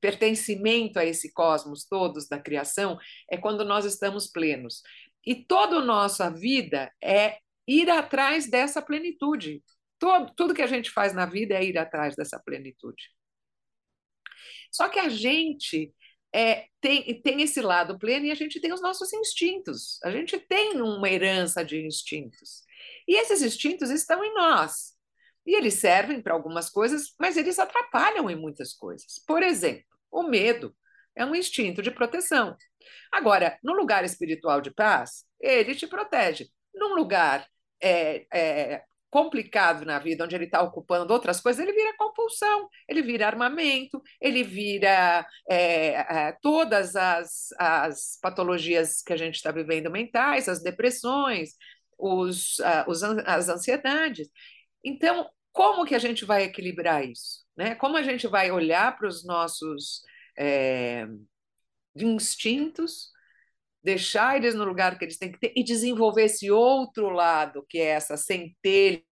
pertencimento 0.00 0.98
a 0.98 1.04
esse 1.04 1.32
cosmos 1.32 1.84
todos 1.84 2.28
da 2.28 2.40
criação 2.40 2.98
é 3.30 3.36
quando 3.36 3.64
nós 3.64 3.84
estamos 3.84 4.26
plenos. 4.26 4.82
E 5.24 5.34
toda 5.34 5.76
a 5.76 5.84
nossa 5.84 6.28
vida 6.28 6.92
é 7.02 7.38
ir 7.66 7.88
atrás 7.88 8.50
dessa 8.50 8.82
plenitude. 8.82 9.62
Todo, 9.98 10.32
tudo 10.34 10.54
que 10.54 10.62
a 10.62 10.66
gente 10.66 10.90
faz 10.90 11.14
na 11.14 11.24
vida 11.24 11.54
é 11.54 11.64
ir 11.64 11.78
atrás 11.78 12.16
dessa 12.16 12.38
plenitude. 12.38 13.10
Só 14.72 14.88
que 14.88 14.98
a 14.98 15.08
gente 15.08 15.94
é, 16.34 16.66
tem, 16.80 17.22
tem 17.22 17.42
esse 17.42 17.60
lado 17.60 17.96
pleno 17.96 18.26
e 18.26 18.32
a 18.32 18.34
gente 18.34 18.60
tem 18.60 18.72
os 18.72 18.82
nossos 18.82 19.12
instintos. 19.12 20.00
A 20.02 20.10
gente 20.10 20.36
tem 20.36 20.82
uma 20.82 21.08
herança 21.08 21.64
de 21.64 21.86
instintos. 21.86 22.64
E 23.06 23.16
esses 23.16 23.40
instintos 23.40 23.88
estão 23.88 24.24
em 24.24 24.34
nós. 24.34 24.94
E 25.46 25.54
eles 25.54 25.74
servem 25.74 26.20
para 26.20 26.34
algumas 26.34 26.68
coisas, 26.68 27.14
mas 27.20 27.36
eles 27.36 27.60
atrapalham 27.60 28.28
em 28.28 28.34
muitas 28.34 28.72
coisas. 28.72 29.22
Por 29.24 29.44
exemplo, 29.44 29.84
o 30.10 30.24
medo 30.24 30.74
é 31.14 31.24
um 31.24 31.36
instinto 31.36 31.80
de 31.80 31.92
proteção. 31.92 32.56
Agora, 33.12 33.56
no 33.62 33.72
lugar 33.72 34.04
espiritual 34.04 34.60
de 34.60 34.72
paz, 34.72 35.24
ele 35.38 35.76
te 35.76 35.86
protege. 35.86 36.48
Num 36.74 36.96
lugar 36.96 37.46
é, 37.80 38.26
é, 38.32 38.82
complicado 39.14 39.86
na 39.86 40.00
vida, 40.00 40.24
onde 40.24 40.34
ele 40.34 40.46
está 40.46 40.60
ocupando 40.60 41.12
outras 41.12 41.40
coisas, 41.40 41.62
ele 41.62 41.72
vira 41.72 41.96
compulsão, 41.96 42.68
ele 42.88 43.00
vira 43.00 43.28
armamento, 43.28 44.02
ele 44.20 44.42
vira 44.42 45.24
é, 45.48 45.90
é, 46.00 46.36
todas 46.42 46.96
as, 46.96 47.50
as 47.56 48.18
patologias 48.20 49.02
que 49.02 49.12
a 49.12 49.16
gente 49.16 49.36
está 49.36 49.52
vivendo 49.52 49.88
mentais, 49.88 50.48
as 50.48 50.60
depressões, 50.60 51.50
os, 51.96 52.58
uh, 52.58 52.90
os, 52.90 53.04
as 53.04 53.48
ansiedades. 53.48 54.28
Então, 54.82 55.30
como 55.52 55.84
que 55.84 55.94
a 55.94 56.00
gente 56.00 56.24
vai 56.24 56.42
equilibrar 56.42 57.08
isso? 57.08 57.44
Né? 57.56 57.76
Como 57.76 57.96
a 57.96 58.02
gente 58.02 58.26
vai 58.26 58.50
olhar 58.50 58.98
para 58.98 59.06
os 59.06 59.24
nossos 59.24 60.02
é, 60.36 61.06
instintos 61.94 63.13
deixar 63.84 64.36
eles 64.36 64.54
no 64.54 64.64
lugar 64.64 64.98
que 64.98 65.04
eles 65.04 65.18
têm 65.18 65.30
que 65.30 65.38
ter 65.38 65.52
e 65.54 65.62
desenvolver 65.62 66.24
esse 66.24 66.50
outro 66.50 67.10
lado, 67.10 67.64
que 67.68 67.78
é 67.78 67.88
essa 67.88 68.16
centelha 68.16 69.04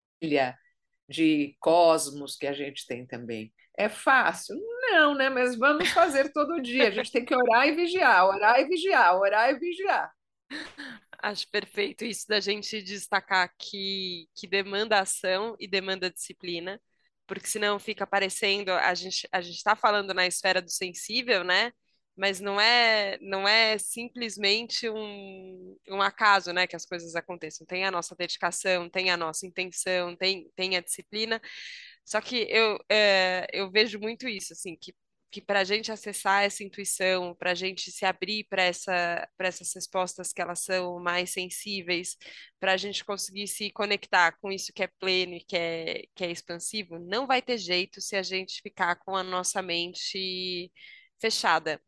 de 1.08 1.56
cosmos 1.58 2.36
que 2.36 2.46
a 2.46 2.52
gente 2.52 2.86
tem 2.86 3.04
também. 3.04 3.52
É 3.76 3.88
fácil? 3.88 4.56
Não, 4.90 5.14
né? 5.14 5.28
Mas 5.28 5.56
vamos 5.56 5.88
fazer 5.90 6.32
todo 6.32 6.62
dia. 6.62 6.88
A 6.88 6.90
gente 6.90 7.10
tem 7.10 7.24
que 7.24 7.34
orar 7.34 7.66
e 7.66 7.72
vigiar, 7.72 8.26
orar 8.26 8.60
e 8.60 8.64
vigiar, 8.66 9.16
orar 9.16 9.50
e 9.50 9.58
vigiar. 9.58 10.12
Acho 11.22 11.48
perfeito 11.50 12.04
isso 12.04 12.26
da 12.28 12.40
gente 12.40 12.80
destacar 12.80 13.52
que, 13.58 14.28
que 14.34 14.46
demanda 14.46 15.00
ação 15.00 15.56
e 15.58 15.68
demanda 15.68 16.10
disciplina, 16.10 16.80
porque 17.26 17.46
senão 17.46 17.78
fica 17.78 18.06
parecendo, 18.06 18.72
a 18.72 18.94
gente 18.94 19.28
a 19.30 19.40
gente 19.40 19.56
está 19.56 19.76
falando 19.76 20.14
na 20.14 20.26
esfera 20.26 20.62
do 20.62 20.70
sensível, 20.70 21.44
né? 21.44 21.72
Mas 22.20 22.38
não 22.38 22.60
é 22.60 23.18
não 23.22 23.48
é 23.48 23.78
simplesmente 23.78 24.88
um, 24.90 25.76
um 25.88 26.02
acaso, 26.02 26.52
né, 26.52 26.66
que 26.66 26.76
as 26.76 26.84
coisas 26.84 27.16
aconteçam. 27.16 27.66
Tem 27.66 27.84
a 27.86 27.90
nossa 27.90 28.14
dedicação, 28.14 28.90
tem 28.90 29.10
a 29.10 29.16
nossa 29.16 29.46
intenção, 29.46 30.14
tem, 30.16 30.50
tem 30.54 30.76
a 30.76 30.82
disciplina. 30.82 31.40
Só 32.04 32.20
que 32.20 32.46
eu, 32.50 32.78
é, 32.90 33.46
eu 33.52 33.70
vejo 33.70 33.98
muito 33.98 34.28
isso, 34.28 34.52
assim, 34.52 34.76
que 34.76 34.94
que 35.30 35.40
para 35.40 35.60
a 35.60 35.64
gente 35.64 35.92
acessar 35.92 36.42
essa 36.44 36.64
intuição, 36.64 37.34
para 37.36 37.52
a 37.52 37.54
gente 37.54 37.90
se 37.92 38.04
abrir 38.04 38.44
para 38.48 38.64
essa, 38.64 39.28
essas 39.38 39.72
respostas 39.74 40.32
que 40.32 40.42
elas 40.42 40.60
são 40.60 40.98
mais 40.98 41.30
sensíveis, 41.30 42.16
para 42.58 42.72
a 42.72 42.76
gente 42.76 43.04
conseguir 43.04 43.46
se 43.46 43.70
conectar 43.70 44.32
com 44.40 44.50
isso 44.50 44.72
que 44.72 44.82
é 44.82 44.88
pleno 44.88 45.34
e 45.34 45.40
que 45.44 45.56
é, 45.56 46.04
que 46.16 46.24
é 46.24 46.30
expansivo, 46.32 46.98
não 46.98 47.26
vai 47.28 47.40
ter 47.42 47.58
jeito 47.58 48.00
se 48.00 48.16
a 48.16 48.22
gente 48.22 48.60
ficar 48.62 48.96
com 48.96 49.14
a 49.16 49.22
nossa 49.22 49.62
mente 49.62 50.72
fechada. 51.20 51.80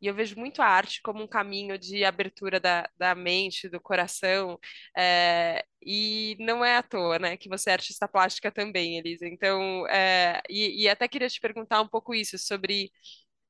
E 0.00 0.06
eu 0.06 0.14
vejo 0.14 0.36
muito 0.38 0.62
a 0.62 0.66
arte 0.66 1.02
como 1.02 1.22
um 1.22 1.26
caminho 1.26 1.78
de 1.78 2.04
abertura 2.04 2.58
da, 2.58 2.88
da 2.96 3.14
mente, 3.14 3.68
do 3.68 3.80
coração. 3.80 4.58
É, 4.96 5.64
e 5.82 6.36
não 6.40 6.64
é 6.64 6.76
à 6.76 6.82
toa, 6.82 7.18
né, 7.18 7.36
que 7.36 7.48
você 7.48 7.70
é 7.70 7.72
artista 7.74 8.08
plástica 8.08 8.50
também, 8.50 8.98
Elisa. 8.98 9.26
Então, 9.26 9.86
é, 9.88 10.40
e, 10.48 10.84
e, 10.84 10.88
até 10.88 11.06
queria 11.08 11.28
te 11.28 11.40
perguntar 11.40 11.80
um 11.80 11.88
pouco 11.88 12.14
isso, 12.14 12.38
sobre 12.38 12.90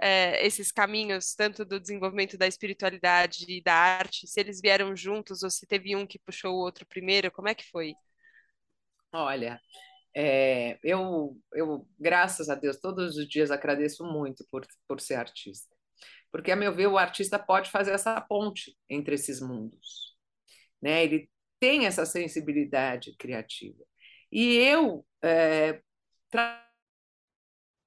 é, 0.00 0.44
esses 0.46 0.72
caminhos, 0.72 1.34
tanto 1.34 1.64
do 1.64 1.78
desenvolvimento 1.78 2.38
da 2.38 2.46
espiritualidade 2.46 3.44
e 3.48 3.62
da 3.62 3.74
arte, 3.74 4.26
se 4.26 4.40
eles 4.40 4.60
vieram 4.60 4.96
juntos 4.96 5.42
ou 5.42 5.50
se 5.50 5.66
teve 5.66 5.94
um 5.94 6.06
que 6.06 6.18
puxou 6.18 6.54
o 6.54 6.60
outro 6.60 6.86
primeiro, 6.86 7.30
como 7.30 7.48
é 7.48 7.54
que 7.54 7.68
foi? 7.70 7.94
Olha, 9.12 9.60
é, 10.14 10.78
eu, 10.82 11.36
eu, 11.52 11.86
graças 11.98 12.48
a 12.48 12.54
Deus, 12.54 12.78
todos 12.78 13.16
os 13.16 13.28
dias 13.28 13.50
agradeço 13.50 14.04
muito 14.04 14.44
por, 14.50 14.66
por 14.88 15.00
ser 15.00 15.14
artista. 15.14 15.79
Porque, 16.32 16.52
a 16.52 16.56
meu 16.56 16.72
ver, 16.72 16.86
o 16.86 16.98
artista 16.98 17.38
pode 17.38 17.70
fazer 17.70 17.92
essa 17.92 18.20
ponte 18.20 18.76
entre 18.88 19.14
esses 19.14 19.40
mundos. 19.40 20.16
Né? 20.80 21.04
Ele 21.04 21.30
tem 21.58 21.86
essa 21.86 22.06
sensibilidade 22.06 23.14
criativa. 23.16 23.84
E 24.32 24.56
eu 24.56 25.04
é, 25.22 25.82
tra 26.30 26.66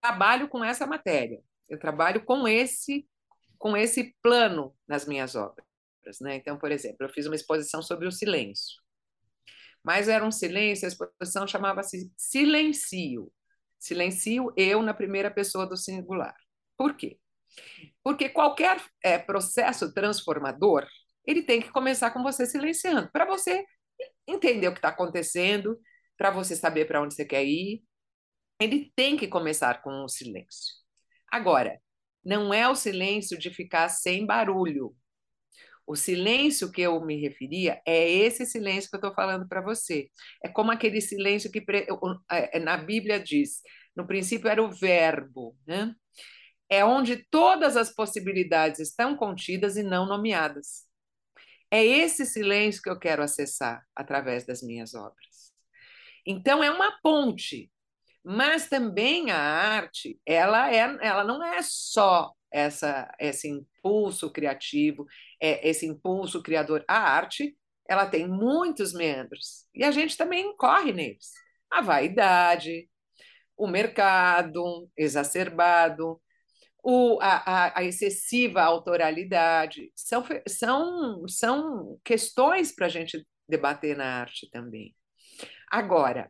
trabalho 0.02 0.50
com 0.50 0.62
essa 0.62 0.86
matéria, 0.86 1.42
eu 1.70 1.80
trabalho 1.80 2.26
com 2.26 2.46
esse, 2.46 3.08
com 3.58 3.78
esse 3.78 4.14
plano 4.22 4.76
nas 4.86 5.08
minhas 5.08 5.34
obras. 5.34 5.66
Né? 6.20 6.36
Então, 6.36 6.58
por 6.58 6.72
exemplo, 6.72 6.98
eu 7.00 7.10
fiz 7.10 7.26
uma 7.26 7.36
exposição 7.36 7.82
sobre 7.82 8.06
o 8.06 8.12
silêncio. 8.12 8.84
Mas 9.82 10.10
era 10.10 10.26
um 10.26 10.32
silêncio, 10.32 10.86
a 10.86 10.90
exposição 10.90 11.48
chamava-se 11.48 12.12
Silencio. 12.18 13.32
Silencio 13.80 14.54
eu 14.58 14.82
na 14.82 14.94
primeira 14.94 15.32
pessoa 15.32 15.66
do 15.66 15.78
singular. 15.78 16.36
Por 16.78 16.96
quê? 16.96 17.18
Porque 18.04 18.30
qualquer 18.30 18.84
é, 19.04 19.18
processo 19.18 19.94
transformador, 19.94 20.86
ele 21.26 21.44
tem 21.44 21.62
que 21.62 21.72
começar 21.72 22.12
com 22.12 22.22
você 22.22 22.46
silenciando, 22.46 23.10
para 23.12 23.26
você 23.26 23.66
entender 24.28 24.68
o 24.68 24.74
que 24.74 24.80
está 24.80 24.90
acontecendo, 24.90 25.80
para 26.18 26.32
você 26.32 26.56
saber 26.56 26.86
para 26.86 27.02
onde 27.02 27.16
você 27.16 27.26
quer 27.26 27.46
ir. 27.46 27.84
Ele 28.60 28.92
tem 28.96 29.18
que 29.18 29.28
começar 29.28 29.82
com 29.82 30.04
o 30.04 30.10
silêncio. 30.10 30.74
Agora, 31.32 31.80
não 32.24 32.54
é 32.54 32.68
o 32.70 32.76
silêncio 32.76 33.38
de 33.38 33.50
ficar 33.50 33.90
sem 33.90 34.26
barulho. 34.26 34.96
O 35.86 35.96
silêncio 35.96 36.72
que 36.72 36.82
eu 36.82 37.04
me 37.06 37.20
referia 37.20 37.82
é 37.86 38.10
esse 38.10 38.46
silêncio 38.46 38.90
que 38.90 38.96
eu 38.96 39.00
estou 39.00 39.14
falando 39.14 39.48
para 39.48 39.62
você. 39.62 40.10
É 40.42 40.48
como 40.48 40.72
aquele 40.72 41.02
silêncio 41.02 41.52
que 41.52 41.64
é, 42.32 42.60
na 42.60 42.78
Bíblia 42.78 43.20
diz: 43.20 43.62
no 43.96 44.08
princípio 44.08 44.48
era 44.48 44.64
o 44.64 44.72
Verbo, 44.72 45.58
né? 45.68 45.94
É 46.70 46.84
onde 46.84 47.18
todas 47.30 47.78
as 47.78 47.94
possibilidades 47.94 48.80
estão 48.80 49.16
contidas 49.16 49.78
e 49.78 49.84
não 49.84 50.06
nomeadas. 50.08 50.86
É 51.70 51.84
esse 51.84 52.26
silêncio 52.26 52.82
que 52.82 52.90
eu 52.90 53.00
quero 53.00 53.24
acessar 53.24 53.84
através 53.96 54.46
das 54.46 54.62
minhas 54.62 54.94
obras. 54.94 55.52
Então 56.26 56.64
é 56.64 56.72
uma 56.72 57.00
ponte, 57.02 57.72
mas 58.24 58.70
também 58.70 59.32
a 59.32 59.38
arte, 59.38 60.20
ela 60.26 60.72
é, 60.72 60.80
ela 61.02 61.24
não 61.24 61.44
é 61.44 61.62
só 61.62 62.32
essa 62.52 63.12
esse 63.20 63.50
impulso 63.50 64.32
criativo, 64.32 65.06
é 65.42 65.68
esse 65.68 65.86
impulso 65.86 66.42
criador. 66.42 66.86
A 66.88 66.98
arte, 66.98 67.58
ela 67.90 68.06
tem 68.06 68.28
muitos 68.28 68.94
membros 68.94 69.68
e 69.74 69.84
a 69.84 69.92
gente 69.92 70.16
também 70.16 70.56
corre 70.56 70.94
neles. 70.94 71.32
A 71.70 71.82
vaidade, 71.82 72.88
o 73.58 73.68
mercado 73.68 74.90
exacerbado, 74.98 76.22
o, 76.84 77.18
a, 77.22 77.80
a, 77.80 77.84
excessiva 77.86 78.62
autoralidade, 78.62 79.90
são, 79.96 80.24
são, 80.48 81.28
são 81.28 82.00
questões 82.04 82.76
para 82.76 82.88
a 82.88 82.90
gente 82.90 83.26
debater 83.48 83.96
na 83.96 84.20
arte 84.20 84.50
também. 84.52 84.94
Agora, 85.72 86.30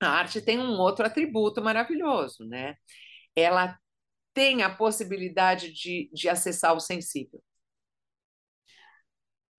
a 0.00 0.08
arte 0.08 0.40
tem 0.40 0.58
um 0.58 0.78
outro 0.78 1.04
atributo 1.04 1.62
maravilhoso, 1.62 2.44
né? 2.46 2.76
Ela 3.36 3.78
tem 4.34 4.62
a 4.62 4.74
possibilidade 4.74 5.72
de, 5.72 6.10
de 6.12 6.28
acessar 6.28 6.74
o 6.74 6.80
sensível. 6.80 7.42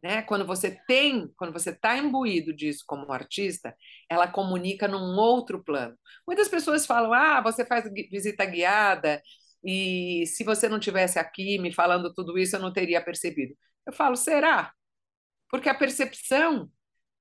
né? 0.03 0.22
Quando 0.24 0.46
você 0.46 0.77
tem, 0.86 1.30
quando 1.38 1.53
você 1.53 1.70
está 1.72 1.98
imbuído 1.98 2.53
disso 2.53 2.84
como 2.86 3.12
artista, 3.12 3.75
ela 4.10 4.27
comunica 4.27 4.88
num 4.88 5.18
outro 5.18 5.63
plano. 5.63 5.98
Muitas 6.27 6.50
pessoas 6.50 6.86
falam: 6.86 7.13
ah, 7.13 7.42
você 7.42 7.65
faz 7.65 7.86
visita 8.12 8.46
guiada 8.46 9.22
e 9.63 10.25
se 10.27 10.43
você 10.43 10.67
não 10.67 10.79
tivesse 10.79 11.17
aqui 11.20 11.58
me 11.60 11.74
falando 11.74 12.13
tudo 12.13 12.38
isso, 12.38 12.55
eu 12.55 12.60
não 12.60 12.74
teria 12.74 13.03
percebido. 13.03 13.55
Eu 13.86 13.93
falo: 13.93 14.15
será? 14.15 14.74
Porque 15.50 15.70
a 15.70 15.75
percepção 15.75 16.70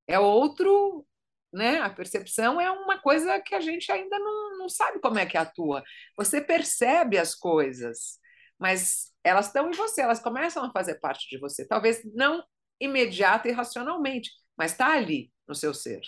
é 0.06 0.18
outro, 0.18 1.06
né? 1.52 1.80
A 1.80 1.90
percepção 1.90 2.60
é 2.60 2.70
uma 2.70 3.00
coisa 3.00 3.40
que 3.40 3.54
a 3.54 3.60
gente 3.60 3.90
ainda 3.92 4.18
não, 4.18 4.58
não 4.58 4.68
sabe 4.68 5.00
como 5.00 5.18
é 5.18 5.26
que 5.26 5.36
atua. 5.36 5.82
Você 6.16 6.40
percebe 6.40 7.18
as 7.18 7.34
coisas, 7.34 8.18
mas 8.58 9.12
elas 9.24 9.46
estão 9.46 9.68
em 9.68 9.72
você, 9.74 10.02
elas 10.02 10.20
começam 10.20 10.64
a 10.64 10.72
fazer 10.72 10.96
parte 10.96 11.28
de 11.28 11.38
você. 11.38 11.66
Talvez 11.66 12.02
não 12.14 12.42
imediata 12.80 13.48
e 13.48 13.52
racionalmente, 13.52 14.30
mas 14.56 14.72
está 14.72 14.92
ali 14.94 15.32
no 15.46 15.54
seu 15.54 15.72
ser. 15.74 16.00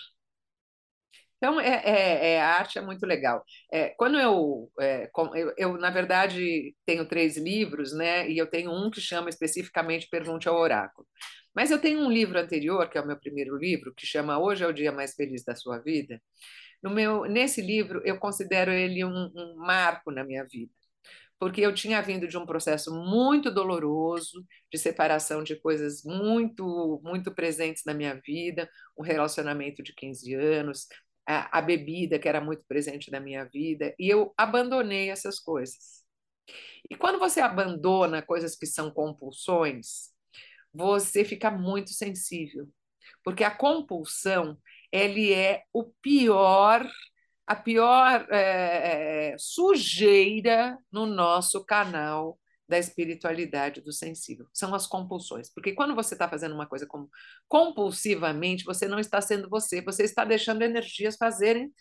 Então, 1.45 1.59
é, 1.61 1.75
é, 1.85 2.31
é, 2.33 2.41
a 2.41 2.55
arte 2.55 2.79
é 2.79 2.81
muito 2.81 3.05
legal. 3.05 3.45
É, 3.71 3.89
quando 3.89 4.19
eu, 4.19 4.71
é, 4.79 5.07
eu, 5.35 5.53
eu, 5.55 5.77
na 5.77 5.91
verdade, 5.91 6.75
tenho 6.87 7.07
três 7.07 7.37
livros, 7.37 7.93
né? 7.93 8.27
E 8.27 8.35
eu 8.35 8.47
tenho 8.47 8.71
um 8.71 8.89
que 8.89 8.99
chama 8.99 9.29
especificamente 9.29 10.09
Pergunte 10.09 10.49
ao 10.49 10.57
Oráculo. 10.57 11.07
Mas 11.53 11.69
eu 11.69 11.79
tenho 11.79 11.99
um 11.99 12.11
livro 12.11 12.39
anterior, 12.39 12.89
que 12.89 12.97
é 12.97 13.01
o 13.01 13.05
meu 13.05 13.19
primeiro 13.19 13.55
livro, 13.57 13.93
que 13.95 14.07
chama 14.07 14.39
Hoje 14.39 14.63
é 14.63 14.67
o 14.67 14.73
Dia 14.73 14.91
Mais 14.91 15.13
Feliz 15.13 15.43
da 15.43 15.55
Sua 15.55 15.77
Vida. 15.77 16.19
No 16.81 16.89
meu, 16.89 17.25
nesse 17.25 17.61
livro, 17.61 18.01
eu 18.05 18.17
considero 18.17 18.71
ele 18.71 19.05
um, 19.05 19.31
um 19.35 19.55
marco 19.57 20.11
na 20.11 20.23
minha 20.23 20.43
vida 20.45 20.71
porque 21.39 21.61
eu 21.61 21.73
tinha 21.73 22.01
vindo 22.01 22.27
de 22.27 22.37
um 22.37 22.45
processo 22.45 22.93
muito 22.93 23.51
doloroso, 23.51 24.45
de 24.71 24.77
separação 24.77 25.43
de 25.43 25.55
coisas 25.55 26.03
muito, 26.03 27.01
muito 27.03 27.33
presentes 27.33 27.83
na 27.85 27.93
minha 27.93 28.15
vida, 28.15 28.69
um 28.97 29.03
relacionamento 29.03 29.83
de 29.83 29.93
15 29.93 30.33
anos, 30.33 30.87
a, 31.27 31.59
a 31.59 31.61
bebida 31.61 32.19
que 32.19 32.27
era 32.27 32.41
muito 32.41 32.63
presente 32.67 33.11
na 33.11 33.19
minha 33.19 33.45
vida, 33.45 33.93
e 33.99 34.09
eu 34.09 34.33
abandonei 34.37 35.09
essas 35.09 35.39
coisas. 35.39 36.03
E 36.89 36.95
quando 36.95 37.19
você 37.19 37.41
abandona 37.41 38.21
coisas 38.21 38.55
que 38.55 38.65
são 38.65 38.91
compulsões, 38.91 40.13
você 40.73 41.23
fica 41.25 41.49
muito 41.49 41.91
sensível, 41.91 42.67
porque 43.23 43.43
a 43.43 43.51
compulsão 43.51 44.57
ele 44.91 45.33
é 45.33 45.63
o 45.73 45.83
pior 46.01 46.87
a 47.47 47.55
pior 47.55 48.25
é, 48.31 49.35
sujeira 49.37 50.77
no 50.91 51.05
nosso 51.05 51.63
canal 51.63 52.39
da 52.67 52.79
espiritualidade 52.79 53.81
do 53.81 53.91
sensível. 53.91 54.47
São 54.53 54.73
as 54.73 54.87
compulsões. 54.87 55.51
Porque 55.53 55.73
quando 55.73 55.95
você 55.95 56.15
está 56.15 56.27
fazendo 56.27 56.55
uma 56.55 56.67
coisa 56.67 56.85
como 56.87 57.09
compulsivamente, 57.47 58.63
você 58.63 58.87
não 58.87 58.99
está 58.99 59.21
sendo 59.21 59.49
você, 59.49 59.81
você 59.81 60.03
está 60.03 60.25
deixando 60.25 60.63
energias 60.63 61.15
fazerem. 61.15 61.71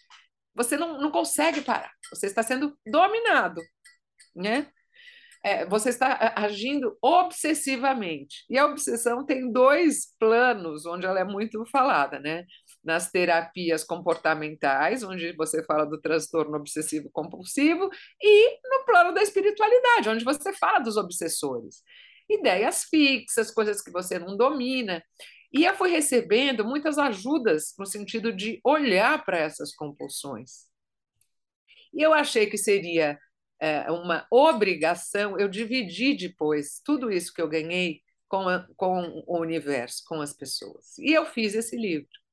Você 0.54 0.76
não, 0.76 1.00
não 1.00 1.10
consegue 1.10 1.62
parar, 1.62 1.90
você 2.12 2.26
está 2.26 2.42
sendo 2.42 2.78
dominado. 2.86 3.60
Né? 4.36 4.68
É, 5.44 5.66
você 5.66 5.90
está 5.90 6.32
agindo 6.36 6.96
obsessivamente. 7.02 8.44
E 8.48 8.56
a 8.56 8.66
obsessão 8.66 9.26
tem 9.26 9.52
dois 9.52 10.14
planos 10.18 10.86
onde 10.86 11.06
ela 11.06 11.20
é 11.20 11.24
muito 11.24 11.64
falada, 11.66 12.18
né? 12.18 12.44
Nas 12.84 13.10
terapias 13.10 13.82
comportamentais, 13.84 15.02
onde 15.02 15.32
você 15.32 15.64
fala 15.64 15.84
do 15.84 16.00
transtorno 16.00 16.56
obsessivo 16.56 17.10
compulsivo, 17.10 17.88
e 18.20 18.50
no 18.68 18.84
plano 18.84 19.12
da 19.12 19.22
espiritualidade, 19.22 20.08
onde 20.08 20.24
você 20.24 20.52
fala 20.52 20.78
dos 20.80 20.96
obsessores. 20.96 21.82
Ideias 22.28 22.84
fixas, 22.84 23.50
coisas 23.50 23.80
que 23.80 23.90
você 23.90 24.18
não 24.18 24.36
domina. 24.36 25.02
E 25.52 25.64
eu 25.64 25.74
fui 25.74 25.90
recebendo 25.90 26.64
muitas 26.64 26.98
ajudas 26.98 27.74
no 27.78 27.86
sentido 27.86 28.32
de 28.32 28.60
olhar 28.64 29.24
para 29.24 29.38
essas 29.38 29.74
compulsões. 29.74 30.68
E 31.92 32.02
eu 32.02 32.12
achei 32.12 32.46
que 32.46 32.58
seria 32.58 33.18
é, 33.60 33.90
uma 33.90 34.26
obrigação 34.30 35.38
eu 35.38 35.48
dividir 35.48 36.16
depois 36.16 36.80
tudo 36.84 37.10
isso 37.10 37.32
que 37.32 37.40
eu 37.40 37.48
ganhei 37.48 38.02
com, 38.28 38.48
a, 38.48 38.66
com 38.76 39.22
o 39.26 39.38
universo, 39.38 40.02
com 40.06 40.20
as 40.20 40.32
pessoas. 40.32 40.98
E 40.98 41.12
eu 41.12 41.24
fiz 41.24 41.54
esse 41.54 41.76
livro. 41.76 42.23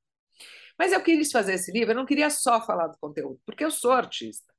Mas 0.82 0.94
eu 0.94 1.04
quis 1.04 1.32
fazer 1.32 1.54
esse 1.54 1.72
livro, 1.72 1.92
eu 1.92 1.96
não 1.96 2.08
queria 2.08 2.28
só 2.32 2.60
falar 2.60 2.88
do 2.88 2.98
conteúdo, 2.98 3.40
porque 3.46 3.64
eu 3.64 3.70
sou 3.70 3.92
artista. 3.92 4.52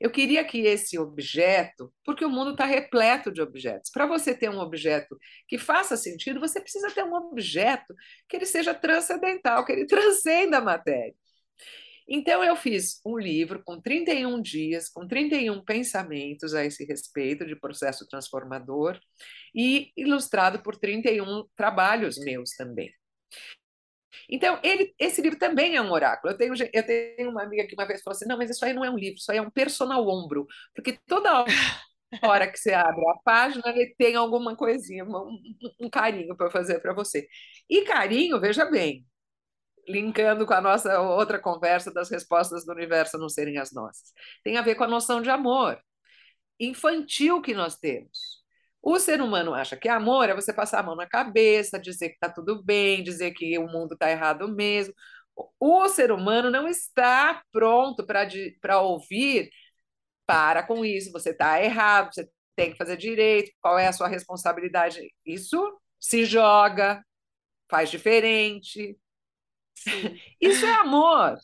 Eu 0.00 0.10
queria 0.10 0.44
que 0.44 0.58
esse 0.62 0.98
objeto, 0.98 1.94
porque 2.04 2.24
o 2.24 2.28
mundo 2.28 2.50
está 2.50 2.64
repleto 2.64 3.30
de 3.30 3.40
objetos. 3.40 3.88
Para 3.88 4.04
você 4.04 4.34
ter 4.34 4.50
um 4.50 4.58
objeto 4.58 5.16
que 5.46 5.56
faça 5.56 5.96
sentido, 5.96 6.40
você 6.40 6.60
precisa 6.60 6.90
ter 6.90 7.04
um 7.04 7.14
objeto 7.14 7.94
que 8.28 8.34
ele 8.34 8.44
seja 8.44 8.74
transcendental, 8.74 9.64
que 9.64 9.70
ele 9.70 9.86
transcenda 9.86 10.58
a 10.58 10.60
matéria. 10.60 11.14
Então, 12.08 12.42
eu 12.42 12.56
fiz 12.56 13.00
um 13.06 13.16
livro 13.16 13.62
com 13.62 13.80
31 13.80 14.42
dias, 14.42 14.88
com 14.88 15.06
31 15.06 15.64
pensamentos 15.64 16.54
a 16.54 16.64
esse 16.64 16.84
respeito 16.86 17.46
de 17.46 17.54
processo 17.54 18.04
transformador, 18.08 18.98
e 19.54 19.92
ilustrado 19.96 20.60
por 20.60 20.74
31 20.74 21.44
trabalhos 21.54 22.18
meus 22.18 22.50
também. 22.56 22.92
Então, 24.28 24.58
ele, 24.62 24.94
esse 24.98 25.20
livro 25.20 25.38
também 25.38 25.76
é 25.76 25.82
um 25.82 25.90
oráculo. 25.90 26.32
Eu 26.32 26.36
tenho, 26.38 26.54
eu 26.72 26.86
tenho 26.86 27.30
uma 27.30 27.42
amiga 27.42 27.66
que 27.66 27.74
uma 27.74 27.86
vez 27.86 28.02
falou 28.02 28.16
assim: 28.16 28.26
não, 28.26 28.36
mas 28.38 28.50
isso 28.50 28.64
aí 28.64 28.72
não 28.72 28.84
é 28.84 28.90
um 28.90 28.96
livro, 28.98 29.18
isso 29.18 29.30
aí 29.30 29.38
é 29.38 29.42
um 29.42 29.50
personal 29.50 30.06
ombro, 30.08 30.46
porque 30.74 30.98
toda 31.06 31.44
hora 32.24 32.50
que 32.50 32.58
você 32.58 32.72
abre 32.72 33.02
a 33.08 33.14
página, 33.24 33.62
ele 33.68 33.94
tem 33.98 34.16
alguma 34.16 34.56
coisinha, 34.56 35.04
um, 35.04 35.38
um 35.80 35.90
carinho 35.90 36.36
para 36.36 36.50
fazer 36.50 36.80
para 36.80 36.94
você. 36.94 37.28
E 37.68 37.82
carinho, 37.82 38.40
veja 38.40 38.64
bem, 38.64 39.06
linkando 39.88 40.46
com 40.46 40.54
a 40.54 40.60
nossa 40.60 41.00
outra 41.00 41.38
conversa 41.38 41.92
das 41.92 42.10
respostas 42.10 42.64
do 42.64 42.72
universo 42.72 43.18
não 43.18 43.28
serem 43.28 43.58
as 43.58 43.72
nossas, 43.72 44.12
tem 44.44 44.56
a 44.56 44.62
ver 44.62 44.74
com 44.74 44.84
a 44.84 44.88
noção 44.88 45.22
de 45.22 45.30
amor 45.30 45.80
infantil 46.60 47.40
que 47.42 47.54
nós 47.54 47.76
temos. 47.76 48.37
O 48.82 48.98
ser 48.98 49.20
humano 49.20 49.54
acha 49.54 49.76
que 49.76 49.88
amor 49.88 50.28
é 50.28 50.34
você 50.34 50.52
passar 50.52 50.80
a 50.80 50.82
mão 50.82 50.96
na 50.96 51.06
cabeça, 51.06 51.78
dizer 51.78 52.10
que 52.10 52.14
está 52.14 52.30
tudo 52.30 52.62
bem, 52.62 53.02
dizer 53.02 53.32
que 53.32 53.58
o 53.58 53.66
mundo 53.66 53.94
está 53.94 54.10
errado 54.10 54.48
mesmo. 54.48 54.94
O 55.60 55.88
ser 55.88 56.10
humano 56.12 56.50
não 56.50 56.66
está 56.68 57.42
pronto 57.52 58.04
para 58.06 58.80
ouvir. 58.80 59.50
Para 60.26 60.62
com 60.62 60.84
isso, 60.84 61.12
você 61.12 61.30
está 61.30 61.62
errado, 61.62 62.14
você 62.14 62.28
tem 62.54 62.72
que 62.72 62.76
fazer 62.76 62.96
direito, 62.96 63.52
qual 63.60 63.78
é 63.78 63.86
a 63.86 63.92
sua 63.92 64.08
responsabilidade? 64.08 65.00
Isso 65.24 65.58
se 65.98 66.24
joga, 66.24 67.02
faz 67.70 67.90
diferente. 67.90 68.98
Sim. 69.74 70.18
Isso 70.40 70.66
é 70.66 70.72
amor. 70.72 71.38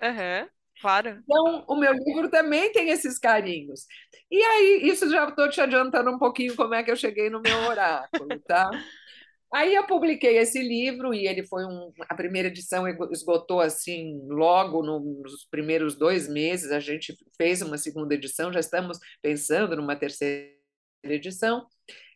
Uhum. 0.00 0.48
Claro. 0.82 1.22
Então, 1.22 1.64
o 1.68 1.76
meu 1.76 1.92
livro 1.92 2.28
também 2.28 2.72
tem 2.72 2.90
esses 2.90 3.18
carinhos. 3.18 3.86
E 4.28 4.42
aí, 4.42 4.80
isso 4.82 5.08
já 5.08 5.28
estou 5.28 5.48
te 5.48 5.60
adiantando 5.60 6.10
um 6.10 6.18
pouquinho 6.18 6.56
como 6.56 6.74
é 6.74 6.82
que 6.82 6.90
eu 6.90 6.96
cheguei 6.96 7.30
no 7.30 7.40
meu 7.40 7.56
oráculo, 7.68 8.28
tá? 8.40 8.68
Aí 9.54 9.74
eu 9.74 9.86
publiquei 9.86 10.38
esse 10.38 10.60
livro 10.60 11.14
e 11.14 11.28
ele 11.28 11.46
foi 11.46 11.64
um. 11.64 11.92
A 12.08 12.14
primeira 12.16 12.48
edição 12.48 12.84
esgotou 13.12 13.60
assim 13.60 14.18
logo 14.26 14.82
nos 14.82 15.46
primeiros 15.50 15.94
dois 15.94 16.28
meses. 16.28 16.72
A 16.72 16.80
gente 16.80 17.14
fez 17.36 17.62
uma 17.62 17.78
segunda 17.78 18.14
edição, 18.14 18.52
já 18.52 18.60
estamos 18.60 18.98
pensando 19.20 19.76
numa 19.76 19.94
terceira 19.94 20.50
edição. 21.04 21.66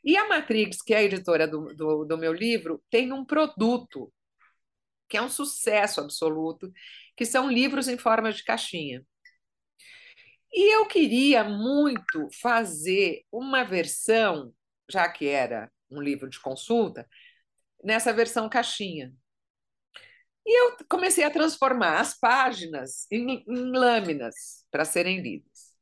E 0.02 0.16
a 0.16 0.26
Matrix, 0.28 0.82
que 0.82 0.94
é 0.94 0.98
a 0.98 1.02
editora 1.04 1.46
do, 1.46 1.74
do, 1.74 2.04
do 2.04 2.18
meu 2.18 2.32
livro, 2.32 2.82
tem 2.90 3.12
um 3.12 3.24
produto 3.24 4.10
que 5.08 5.16
é 5.16 5.22
um 5.22 5.28
sucesso 5.28 6.00
absoluto, 6.00 6.72
que 7.16 7.24
são 7.24 7.50
livros 7.50 7.88
em 7.88 7.98
forma 7.98 8.32
de 8.32 8.44
caixinha. 8.44 9.04
E 10.52 10.74
eu 10.74 10.86
queria 10.86 11.44
muito 11.44 12.28
fazer 12.40 13.24
uma 13.30 13.64
versão, 13.64 14.54
já 14.90 15.08
que 15.10 15.26
era 15.26 15.70
um 15.90 16.00
livro 16.00 16.28
de 16.28 16.40
consulta, 16.40 17.08
nessa 17.84 18.12
versão 18.12 18.48
caixinha. 18.48 19.12
E 20.46 20.62
eu 20.62 20.76
comecei 20.88 21.24
a 21.24 21.30
transformar 21.30 22.00
as 22.00 22.18
páginas 22.18 23.06
em, 23.10 23.44
em 23.46 23.72
lâminas 23.72 24.64
para 24.70 24.84
serem 24.84 25.20
lidas. 25.20 25.74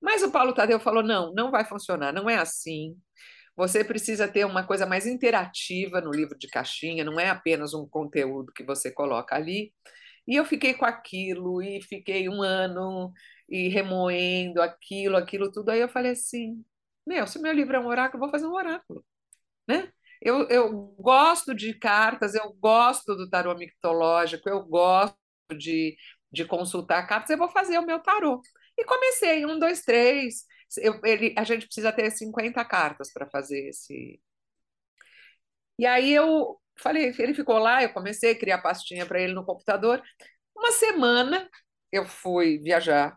Mas 0.00 0.22
o 0.22 0.30
Paulo 0.30 0.54
Tadeu 0.54 0.78
falou: 0.78 1.02
não, 1.02 1.32
não 1.34 1.50
vai 1.50 1.64
funcionar, 1.64 2.12
não 2.12 2.28
é 2.28 2.36
assim. 2.36 2.96
Você 3.60 3.84
precisa 3.84 4.26
ter 4.26 4.46
uma 4.46 4.66
coisa 4.66 4.86
mais 4.86 5.06
interativa 5.06 6.00
no 6.00 6.10
livro 6.10 6.38
de 6.38 6.48
caixinha, 6.48 7.04
não 7.04 7.20
é 7.20 7.28
apenas 7.28 7.74
um 7.74 7.86
conteúdo 7.86 8.52
que 8.54 8.64
você 8.64 8.90
coloca 8.90 9.36
ali. 9.36 9.74
E 10.26 10.34
eu 10.36 10.46
fiquei 10.46 10.72
com 10.72 10.86
aquilo, 10.86 11.62
e 11.62 11.82
fiquei 11.82 12.26
um 12.26 12.42
ano 12.42 13.12
e 13.48 13.68
remoendo 13.68 14.62
aquilo, 14.62 15.16
aquilo 15.16 15.52
tudo. 15.52 15.70
Aí 15.70 15.80
eu 15.80 15.90
falei 15.90 16.12
assim: 16.12 16.64
meu, 17.06 17.26
se 17.26 17.38
meu 17.38 17.52
livro 17.52 17.76
é 17.76 17.80
um 17.80 17.86
oráculo, 17.86 18.16
eu 18.16 18.26
vou 18.26 18.30
fazer 18.30 18.46
um 18.46 18.54
oráculo. 18.54 19.04
Né? 19.68 19.92
Eu, 20.22 20.48
eu 20.48 20.72
gosto 20.98 21.54
de 21.54 21.74
cartas, 21.74 22.34
eu 22.34 22.52
gosto 22.54 23.14
do 23.14 23.28
tarô 23.28 23.54
mitológico, 23.54 24.48
eu 24.48 24.64
gosto 24.64 25.16
de, 25.58 25.96
de 26.32 26.46
consultar 26.46 27.06
cartas, 27.06 27.30
eu 27.30 27.38
vou 27.38 27.48
fazer 27.50 27.78
o 27.78 27.86
meu 27.86 28.00
tarô. 28.00 28.40
E 28.78 28.84
comecei, 28.86 29.44
um, 29.44 29.58
dois, 29.58 29.82
três. 29.82 30.46
Eu, 30.78 31.00
ele, 31.04 31.34
a 31.36 31.44
gente 31.44 31.66
precisa 31.66 31.92
ter 31.92 32.10
50 32.10 32.64
cartas 32.64 33.12
para 33.12 33.28
fazer 33.28 33.68
esse. 33.68 34.20
E 35.78 35.86
aí 35.86 36.12
eu 36.12 36.58
falei, 36.78 37.14
ele 37.18 37.34
ficou 37.34 37.58
lá, 37.58 37.82
eu 37.82 37.92
comecei 37.92 38.32
a 38.32 38.38
criar 38.38 38.58
pastinha 38.62 39.06
para 39.06 39.20
ele 39.20 39.32
no 39.34 39.44
computador. 39.44 40.02
Uma 40.56 40.72
semana 40.72 41.48
eu 41.92 42.04
fui 42.06 42.58
viajar 42.58 43.16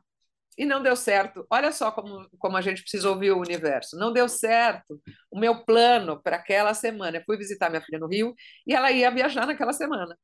e 0.57 0.65
não 0.65 0.81
deu 0.83 0.95
certo. 0.95 1.45
Olha 1.49 1.71
só 1.71 1.91
como, 1.91 2.27
como 2.39 2.57
a 2.57 2.61
gente 2.61 2.81
precisa 2.81 3.09
ouvir 3.09 3.31
o 3.31 3.39
universo. 3.39 3.97
Não 3.97 4.13
deu 4.13 4.29
certo 4.29 5.01
o 5.31 5.39
meu 5.39 5.65
plano 5.65 6.21
para 6.21 6.37
aquela 6.37 6.73
semana. 6.73 7.17
Eu 7.17 7.23
fui 7.25 7.37
visitar 7.37 7.69
minha 7.69 7.81
filha 7.81 7.99
no 7.99 8.07
Rio 8.07 8.35
e 8.67 8.73
ela 8.73 8.91
ia 8.91 9.11
viajar 9.11 9.45
naquela 9.47 9.73
semana. 9.73 10.17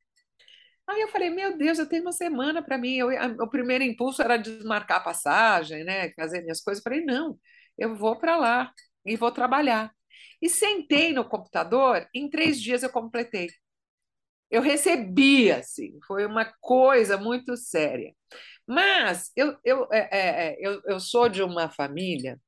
Aí 0.90 1.02
eu 1.02 1.08
falei, 1.08 1.30
meu 1.30 1.56
Deus, 1.56 1.78
eu 1.78 1.88
tenho 1.88 2.02
uma 2.02 2.12
semana 2.12 2.62
para 2.62 2.76
mim. 2.76 2.96
Eu, 2.96 3.10
a, 3.10 3.26
o 3.44 3.48
primeiro 3.48 3.84
impulso 3.84 4.22
era 4.22 4.36
desmarcar 4.36 4.98
a 4.98 5.04
passagem, 5.04 5.84
né, 5.84 6.10
fazer 6.14 6.42
minhas 6.42 6.60
coisas. 6.60 6.84
Eu 6.84 6.90
falei, 6.90 7.04
não, 7.04 7.38
eu 7.78 7.94
vou 7.94 8.18
para 8.18 8.36
lá 8.36 8.72
e 9.06 9.16
vou 9.16 9.30
trabalhar. 9.30 9.92
E 10.42 10.48
sentei 10.48 11.12
no 11.12 11.24
computador, 11.24 12.08
em 12.14 12.28
três 12.28 12.60
dias 12.60 12.82
eu 12.82 12.90
completei. 12.90 13.48
Eu 14.50 14.62
recebi, 14.62 15.52
assim, 15.52 15.98
foi 16.08 16.26
uma 16.26 16.44
coisa 16.60 17.16
muito 17.16 17.56
séria. 17.56 18.12
Mas 18.66 19.30
eu, 19.36 19.56
eu, 19.64 19.86
é, 19.92 20.08
é, 20.10 20.46
é, 20.48 20.56
eu, 20.60 20.82
eu 20.86 20.98
sou 20.98 21.28
de 21.28 21.42
uma 21.42 21.70
família 21.70 22.40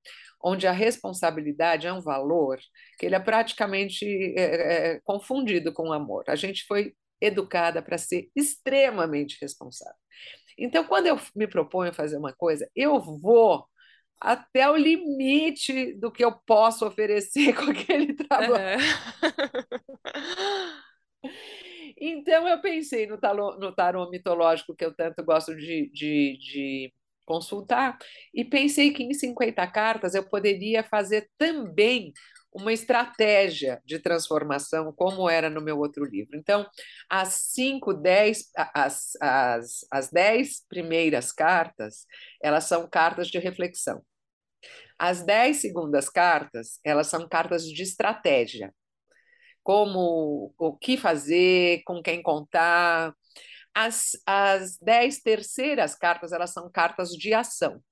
onde 0.43 0.67
a 0.67 0.73
responsabilidade 0.73 1.87
é 1.87 1.93
um 1.93 2.01
valor 2.01 2.59
que 2.99 3.07
ele 3.07 3.15
é 3.15 3.21
praticamente 3.21 4.05
é, 4.37 4.95
é, 4.95 5.01
confundido 5.05 5.73
com 5.73 5.91
o 5.91 5.93
amor. 5.93 6.25
A 6.27 6.35
gente 6.35 6.65
foi 6.67 6.93
educada 7.23 7.83
para 7.83 7.97
ser 7.97 8.29
extremamente 8.35 9.39
responsável. 9.41 9.97
Então, 10.59 10.85
quando 10.85 11.07
eu 11.07 11.19
me 11.35 11.47
proponho 11.47 11.91
a 11.91 11.95
fazer 11.95 12.17
uma 12.17 12.33
coisa, 12.33 12.69
eu 12.75 13.01
vou 13.01 13.67
até 14.21 14.69
o 14.71 14.77
limite 14.77 15.95
do 15.95 16.11
que 16.11 16.25
eu 16.25 16.33
posso 16.47 16.87
oferecer 16.87 17.55
com 17.57 17.71
aquele 17.71 18.15
trabalho. 18.15 18.81
Então, 22.05 22.49
eu 22.49 22.61
pensei 22.61 23.07
no 23.07 23.17
tarô, 23.17 23.57
no 23.59 23.73
tarô 23.73 24.11
mitológico 24.11 24.75
que 24.75 24.85
eu 24.85 24.93
tanto 24.93 25.25
gosto 25.25 25.55
de, 25.55 25.89
de, 25.93 26.37
de 26.39 26.93
consultar, 27.25 27.97
e 28.35 28.45
pensei 28.45 28.93
que 28.93 29.05
em 29.05 29.15
50 29.15 29.65
cartas 29.69 30.15
eu 30.15 30.29
poderia 30.29 30.83
fazer 30.83 31.29
também 31.39 32.13
uma 32.53 32.73
estratégia 32.73 33.81
de 33.85 33.99
transformação, 33.99 34.93
como 34.93 35.29
era 35.29 35.49
no 35.49 35.61
meu 35.61 35.79
outro 35.79 36.05
livro. 36.05 36.37
Então, 36.37 36.69
as 37.09 37.29
cinco, 37.53 37.95
dez, 37.95 38.51
as, 38.75 39.13
as, 39.21 39.87
as 39.91 40.11
dez 40.11 40.65
primeiras 40.69 41.33
cartas, 41.33 42.07
elas 42.43 42.65
são 42.65 42.89
cartas 42.89 43.29
de 43.29 43.39
reflexão. 43.39 44.03
As 44.99 45.23
dez 45.23 45.59
segundas 45.59 46.09
cartas, 46.09 46.79
elas 46.85 47.09
são 47.09 47.29
cartas 47.29 47.65
de 47.65 47.83
estratégia. 47.83 48.73
Como 49.63 50.53
o 50.59 50.77
que 50.77 50.97
fazer, 50.97 51.83
com 51.85 52.03
quem 52.03 52.23
contar. 52.23 53.15
As, 53.75 54.11
as 54.27 54.77
dez 54.79 55.21
terceiras 55.21 55.95
cartas, 55.95 56.33
elas 56.33 56.51
são 56.51 56.71
cartas 56.71 57.11
de 57.11 57.33
ação. 57.33 57.83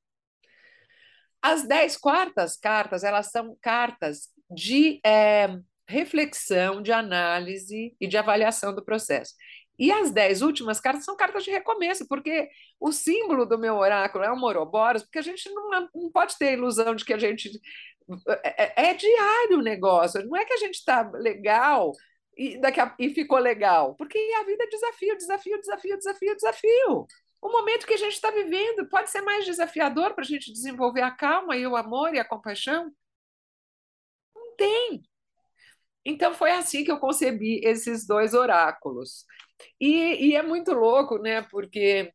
As 1.42 1.66
dez 1.66 1.96
quartas 1.96 2.56
cartas, 2.56 3.02
elas 3.02 3.30
são 3.30 3.56
cartas 3.60 4.28
de 4.50 5.00
é, 5.04 5.48
reflexão, 5.88 6.82
de 6.82 6.92
análise 6.92 7.94
e 8.00 8.06
de 8.06 8.16
avaliação 8.16 8.74
do 8.74 8.84
processo. 8.84 9.34
E 9.78 9.90
as 9.90 10.10
dez 10.10 10.42
últimas 10.42 10.78
cartas 10.78 11.04
são 11.04 11.16
cartas 11.16 11.42
de 11.42 11.50
recomeço, 11.50 12.06
porque 12.06 12.50
o 12.78 12.92
símbolo 12.92 13.46
do 13.46 13.58
meu 13.58 13.76
oráculo 13.76 14.22
é 14.22 14.30
o 14.30 14.36
Moroboros, 14.36 15.02
porque 15.02 15.18
a 15.18 15.22
gente 15.22 15.48
não, 15.50 15.88
não 15.94 16.10
pode 16.12 16.36
ter 16.36 16.48
a 16.48 16.52
ilusão 16.52 16.94
de 16.94 17.04
que 17.04 17.14
a 17.14 17.18
gente. 17.18 17.50
É, 18.44 18.64
é, 18.64 18.90
é 18.90 18.94
diário 18.94 19.58
o 19.58 19.62
negócio, 19.62 20.26
não 20.26 20.36
é 20.36 20.44
que 20.44 20.52
a 20.52 20.56
gente 20.58 20.74
está 20.74 21.08
legal 21.14 21.92
e, 22.36 22.60
daqui 22.60 22.80
a, 22.80 22.94
e 22.98 23.10
ficou 23.14 23.38
legal, 23.38 23.94
porque 23.94 24.18
a 24.38 24.44
vida 24.44 24.64
é 24.64 24.66
desafio, 24.66 25.16
desafio, 25.16 25.60
desafio, 25.60 25.96
desafio, 25.96 26.34
desafio. 26.34 27.06
O 27.40 27.50
momento 27.50 27.86
que 27.86 27.94
a 27.94 27.96
gente 27.96 28.12
está 28.12 28.30
vivendo 28.30 28.88
pode 28.88 29.10
ser 29.10 29.22
mais 29.22 29.44
desafiador 29.46 30.14
para 30.14 30.22
a 30.24 30.26
gente 30.26 30.52
desenvolver 30.52 31.02
a 31.02 31.10
calma 31.10 31.56
e 31.56 31.66
o 31.66 31.76
amor 31.76 32.14
e 32.14 32.18
a 32.18 32.24
compaixão? 32.24 32.92
Não 34.34 34.56
tem. 34.56 35.02
Então 36.04 36.34
foi 36.34 36.52
assim 36.52 36.84
que 36.84 36.90
eu 36.90 36.98
concebi 36.98 37.60
esses 37.64 38.06
dois 38.06 38.34
oráculos. 38.34 39.24
E, 39.80 40.30
e 40.30 40.36
é 40.36 40.42
muito 40.42 40.72
louco, 40.72 41.18
né? 41.18 41.42
Porque 41.42 42.12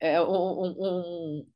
é, 0.00 0.20
um, 0.20 0.62
um, 0.78 1.46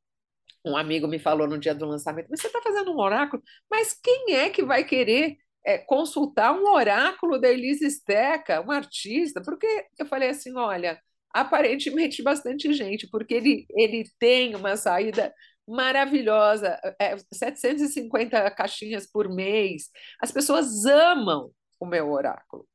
um, 0.65 0.77
amigo 0.77 1.09
me 1.09 1.19
falou 1.19 1.47
no 1.49 1.59
dia 1.59 1.75
do 1.75 1.87
lançamento: 1.87 2.29
você 2.29 2.47
está 2.49 2.61
fazendo 2.63 2.93
um 2.93 2.99
oráculo, 3.01 3.43
mas 3.71 3.93
quem 3.95 4.35
é 4.35 4.51
que 4.51 4.65
vai 4.65 4.85
querer 4.85 5.37
é, 5.65 5.79
consultar 5.79 6.53
um 6.53 6.69
oráculo 6.73 7.41
da 7.41 7.49
Elise 7.51 7.91
Steca, 7.91 8.61
uma 8.61 8.77
artista? 8.77 9.43
Porque 9.43 9.67
eu 9.99 10.07
falei 10.07 10.31
assim: 10.31 10.57
olha, 10.57 11.01
aparentemente 11.33 12.23
bastante 12.23 12.73
gente, 12.73 13.09
porque 13.09 13.35
ele, 13.35 13.67
ele 13.71 14.05
tem 14.19 14.55
uma 14.55 14.77
saída 14.77 15.33
maravilhosa, 15.69 16.79
é, 17.01 17.17
750 17.33 18.51
caixinhas 18.53 19.07
por 19.07 19.29
mês. 19.29 19.91
As 20.21 20.31
pessoas 20.31 20.85
amam 20.87 21.51
o 21.81 21.87
meu 21.87 22.11
oráculo. 22.11 22.67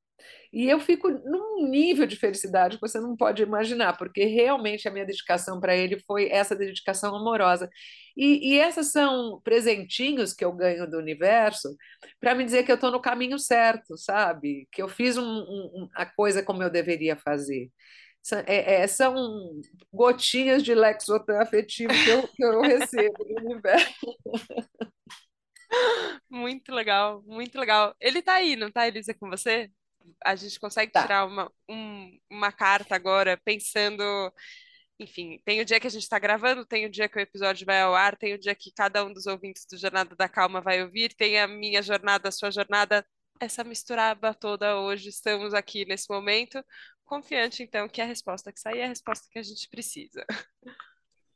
E 0.53 0.69
eu 0.69 0.79
fico 0.79 1.09
num 1.09 1.67
nível 1.69 2.05
de 2.05 2.17
felicidade 2.17 2.75
que 2.75 2.81
você 2.81 2.99
não 2.99 3.15
pode 3.15 3.41
imaginar, 3.41 3.97
porque 3.97 4.25
realmente 4.25 4.87
a 4.87 4.91
minha 4.91 5.05
dedicação 5.05 5.59
para 5.61 5.75
ele 5.75 5.99
foi 6.05 6.29
essa 6.29 6.55
dedicação 6.55 7.15
amorosa. 7.15 7.69
E, 8.17 8.53
e 8.53 8.59
esses 8.59 8.91
são 8.91 9.39
presentinhos 9.43 10.33
que 10.33 10.43
eu 10.43 10.51
ganho 10.51 10.89
do 10.89 10.97
universo 10.97 11.75
para 12.19 12.35
me 12.35 12.43
dizer 12.43 12.63
que 12.63 12.71
eu 12.71 12.75
estou 12.75 12.91
no 12.91 13.01
caminho 13.01 13.39
certo, 13.39 13.97
sabe? 13.97 14.67
Que 14.71 14.81
eu 14.81 14.89
fiz 14.89 15.17
um, 15.17 15.23
um, 15.23 15.89
a 15.95 16.05
coisa 16.05 16.43
como 16.43 16.61
eu 16.61 16.69
deveria 16.69 17.15
fazer. 17.15 17.71
É, 18.45 18.83
é, 18.83 18.87
são 18.87 19.15
gotinhas 19.91 20.63
de 20.63 20.75
Lexotan 20.75 21.39
afetivo 21.41 21.91
que 22.03 22.09
eu, 22.09 22.27
que 22.27 22.43
eu 22.43 22.61
recebo 22.61 23.23
do 23.25 23.35
universo. 23.45 23.95
Muito 26.29 26.71
legal, 26.73 27.23
muito 27.25 27.57
legal. 27.59 27.95
Ele 27.99 28.21
tá 28.21 28.33
aí, 28.35 28.55
não 28.55 28.71
tá, 28.71 28.87
Elisa, 28.87 29.13
com 29.13 29.29
você? 29.29 29.69
a 30.25 30.35
gente 30.35 30.59
consegue 30.59 30.91
Tá. 30.91 31.03
tirar 31.03 31.25
uma, 31.25 31.51
um- 31.69 32.19
uma 32.29 32.51
carta 32.51 32.95
agora 32.95 33.39
pensando. 33.45 34.03
Enfim, 34.99 35.41
tem 35.45 35.61
o 35.61 35.65
dia 35.65 35.79
que 35.79 35.87
a 35.87 35.89
gente 35.89 36.03
está 36.03 36.19
gravando, 36.19 36.65
tem 36.65 36.85
o 36.85 36.91
dia 36.91 37.09
que 37.09 37.17
o 37.17 37.21
episódio 37.21 37.65
vai 37.65 37.81
ao 37.81 37.95
ar, 37.95 38.17
tem 38.17 38.33
o 38.33 38.39
dia 38.39 38.55
que 38.55 38.71
cada 38.73 39.05
um 39.05 39.13
dos 39.13 39.27
ouvintes 39.27 39.65
do 39.71 39.77
Jornada 39.77 40.15
da 40.15 40.29
Calma 40.29 40.61
vai 40.61 40.83
ouvir, 40.83 41.15
tem 41.15 41.39
a 41.39 41.47
minha 41.47 41.81
jornada, 41.83 42.29
a 42.29 42.31
sua 42.31 42.51
jornada, 42.51 43.05
essa 43.41 43.63
misturaba 43.63 44.33
toda 44.33 44.79
hoje. 44.79 45.09
Estamos 45.09 45.53
aqui 45.53 45.85
nesse 45.85 46.09
momento, 46.09 46.63
confiante 47.05 47.63
então 47.63 47.89
que 47.89 48.01
a 48.01 48.05
resposta 48.05 48.51
que 48.53 48.59
sair 48.59 48.79
é 48.79 48.85
a 48.85 48.89
resposta 48.89 49.27
que 49.31 49.39
a 49.39 49.43
gente 49.43 49.67
precisa. 49.69 50.25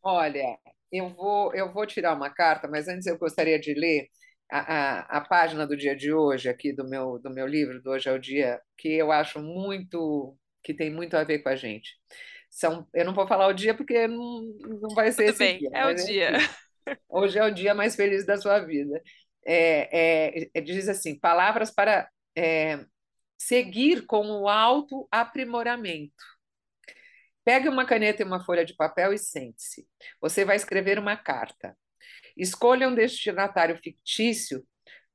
Olha, 0.01 0.57
eu 0.91 1.09
vou, 1.09 1.53
eu 1.55 1.71
vou 1.73 1.85
tirar 1.85 2.13
uma 2.15 2.29
carta, 2.29 2.67
mas 2.67 2.87
antes 2.87 3.07
eu 3.07 3.17
gostaria 3.17 3.59
de 3.59 3.73
ler 3.73 4.07
a, 4.51 5.17
a, 5.17 5.17
a 5.17 5.21
página 5.21 5.65
do 5.65 5.75
dia 5.75 5.95
de 5.95 6.13
hoje, 6.13 6.47
aqui 6.49 6.71
do 6.73 6.87
meu, 6.87 7.19
do 7.19 7.29
meu 7.31 7.47
livro, 7.47 7.81
do 7.81 7.89
Hoje 7.91 8.07
é 8.09 8.11
o 8.13 8.19
Dia, 8.19 8.61
que 8.77 8.89
eu 8.89 9.11
acho 9.11 9.39
muito, 9.41 10.37
que 10.63 10.73
tem 10.73 10.91
muito 10.91 11.15
a 11.17 11.23
ver 11.23 11.39
com 11.39 11.49
a 11.49 11.55
gente. 11.55 11.97
São, 12.49 12.87
eu 12.93 13.03
não 13.05 13.13
vou 13.15 13.27
falar 13.27 13.47
o 13.47 13.53
dia 13.53 13.73
porque 13.75 14.07
não, 14.07 14.43
não 14.81 14.93
vai 14.95 15.11
ser 15.11 15.25
Tudo 15.25 15.31
esse 15.31 15.47
bem, 15.47 15.59
dia, 15.59 15.69
é 15.73 15.85
o 15.85 15.93
dia. 15.93 16.31
enfim, 16.31 16.49
hoje 17.09 17.39
é 17.39 17.43
o 17.45 17.51
dia 17.53 17.73
mais 17.75 17.95
feliz 17.95 18.25
da 18.25 18.37
sua 18.37 18.59
vida. 18.59 19.01
É, 19.45 20.39
é, 20.43 20.49
é, 20.53 20.61
diz 20.61 20.89
assim, 20.89 21.19
palavras 21.19 21.71
para 21.71 22.09
é, 22.35 22.83
seguir 23.37 24.05
com 24.05 24.27
o 24.27 24.49
autoaprimoramento. 24.49 26.13
Pegue 27.43 27.69
uma 27.69 27.85
caneta 27.85 28.23
e 28.23 28.25
uma 28.25 28.43
folha 28.43 28.65
de 28.65 28.75
papel 28.75 29.13
e 29.13 29.19
sente-se. 29.19 29.87
Você 30.19 30.43
vai 30.43 30.55
escrever 30.55 30.97
uma 30.97 31.15
carta. 31.15 31.77
Escolha 32.35 32.89
um 32.89 32.95
destinatário 32.95 33.77
fictício 33.77 34.65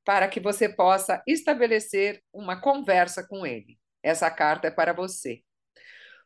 para 0.05 0.27
que 0.27 0.39
você 0.39 0.69
possa 0.69 1.21
estabelecer 1.27 2.23
uma 2.33 2.59
conversa 2.59 3.27
com 3.27 3.45
ele. 3.45 3.77
Essa 4.01 4.31
carta 4.31 4.69
é 4.69 4.71
para 4.71 4.93
você. 4.93 5.41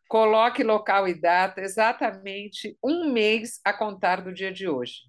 Coloque 0.08 0.63
local 0.63 1.08
e 1.08 1.20
data 1.20 1.62
exatamente 1.62 2.78
um 2.84 3.12
mês 3.12 3.60
a 3.65 3.74
contar 3.74 4.22
do 4.22 4.32
dia 4.32 4.54
de 4.54 4.68
hoje. 4.68 5.02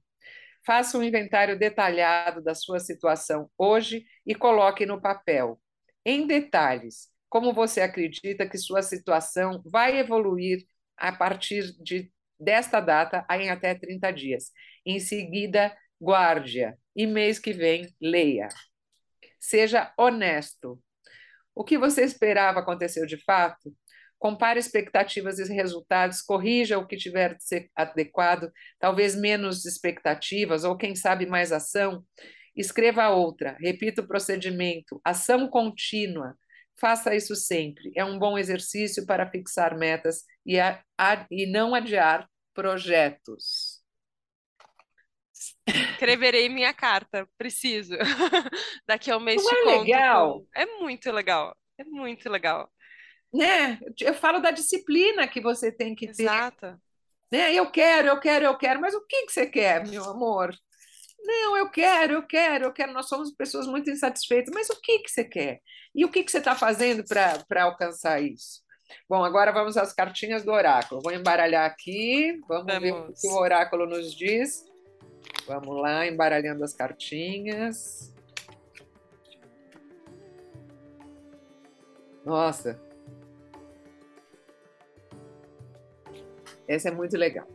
Faça 0.66 0.98
um 0.98 1.02
inventário 1.02 1.56
detalhado 1.56 2.42
da 2.42 2.52
sua 2.52 2.80
situação 2.80 3.48
hoje 3.56 4.04
e 4.26 4.34
coloque 4.34 4.84
no 4.84 5.00
papel, 5.00 5.60
em 6.04 6.26
detalhes, 6.26 7.08
como 7.28 7.52
você 7.52 7.80
acredita 7.80 8.48
que 8.48 8.58
sua 8.58 8.82
situação 8.82 9.62
vai 9.64 9.96
evoluir 9.98 10.66
a 10.96 11.12
partir 11.12 11.72
de, 11.80 12.10
desta 12.38 12.80
data 12.80 13.24
em 13.30 13.48
até 13.48 13.76
30 13.76 14.10
dias. 14.10 14.50
Em 14.84 14.98
seguida, 14.98 15.76
guarde-a 16.02 16.76
e 16.96 17.06
mês 17.06 17.38
que 17.38 17.52
vem, 17.52 17.94
leia. 18.00 18.48
Seja 19.38 19.92
honesto. 19.96 20.82
O 21.54 21.62
que 21.62 21.78
você 21.78 22.02
esperava 22.02 22.58
aconteceu 22.60 23.06
de 23.06 23.22
fato? 23.24 23.72
Compare 24.26 24.58
expectativas 24.58 25.38
e 25.38 25.54
resultados, 25.54 26.20
corrija 26.20 26.76
o 26.80 26.84
que 26.84 26.96
tiver 26.96 27.36
de 27.36 27.44
ser 27.44 27.70
adequado, 27.76 28.50
talvez 28.76 29.14
menos 29.14 29.64
expectativas, 29.64 30.64
ou 30.64 30.76
quem 30.76 30.96
sabe 30.96 31.26
mais 31.26 31.52
ação. 31.52 32.04
Escreva 32.56 33.08
outra, 33.08 33.56
repita 33.60 34.02
o 34.02 34.08
procedimento, 34.08 35.00
ação 35.04 35.46
contínua. 35.48 36.36
Faça 36.74 37.14
isso 37.14 37.36
sempre. 37.36 37.92
É 37.94 38.04
um 38.04 38.18
bom 38.18 38.36
exercício 38.36 39.06
para 39.06 39.30
fixar 39.30 39.78
metas 39.78 40.24
e, 40.44 40.58
a, 40.58 40.82
a, 40.98 41.24
e 41.30 41.46
não 41.46 41.72
adiar 41.72 42.28
projetos. 42.52 43.80
Escreverei 45.68 46.48
minha 46.48 46.74
carta, 46.74 47.28
preciso. 47.38 47.94
Daqui 48.88 49.08
a 49.08 49.18
um 49.18 49.20
mês 49.20 49.40
não 49.44 49.50
te 49.50 49.54
é 49.54 49.62
conto. 49.62 49.82
legal? 49.84 50.46
É 50.52 50.66
muito 50.80 51.12
legal. 51.12 51.56
É 51.78 51.84
muito 51.84 52.28
legal. 52.28 52.68
Né? 53.32 53.78
Eu 54.00 54.14
falo 54.14 54.38
da 54.38 54.50
disciplina 54.50 55.28
que 55.28 55.40
você 55.40 55.70
tem 55.70 55.94
que 55.94 56.06
ter. 56.08 56.22
Exato. 56.22 56.80
Né? 57.30 57.54
Eu 57.54 57.70
quero, 57.70 58.08
eu 58.08 58.20
quero, 58.20 58.44
eu 58.44 58.56
quero, 58.56 58.80
mas 58.80 58.94
o 58.94 59.04
que, 59.06 59.26
que 59.26 59.32
você 59.32 59.46
quer, 59.46 59.86
meu 59.86 60.04
amor? 60.04 60.54
Não, 61.18 61.56
eu 61.56 61.68
quero, 61.70 62.14
eu 62.14 62.22
quero, 62.22 62.64
eu 62.66 62.72
quero. 62.72 62.92
Nós 62.92 63.08
somos 63.08 63.32
pessoas 63.32 63.66
muito 63.66 63.90
insatisfeitas, 63.90 64.54
mas 64.54 64.70
o 64.70 64.80
que, 64.80 65.00
que 65.00 65.10
você 65.10 65.24
quer? 65.24 65.60
E 65.94 66.04
o 66.04 66.10
que, 66.10 66.22
que 66.22 66.30
você 66.30 66.38
está 66.38 66.54
fazendo 66.54 67.04
para 67.04 67.64
alcançar 67.64 68.22
isso? 68.22 68.64
Bom, 69.08 69.24
agora 69.24 69.52
vamos 69.52 69.76
às 69.76 69.92
cartinhas 69.92 70.44
do 70.44 70.52
oráculo. 70.52 71.00
Vou 71.02 71.12
embaralhar 71.12 71.66
aqui, 71.66 72.40
vamos, 72.48 72.66
vamos. 72.66 72.80
ver 72.80 72.92
o 72.92 73.12
que 73.12 73.28
o 73.28 73.36
oráculo 73.36 73.86
nos 73.86 74.14
diz. 74.14 74.64
Vamos 75.46 75.80
lá, 75.80 76.06
embaralhando 76.06 76.62
as 76.62 76.72
cartinhas. 76.72 78.14
Nossa. 82.24 82.85
Essa 86.68 86.88
é 86.88 86.92
muito 86.92 87.16
legal. 87.16 87.46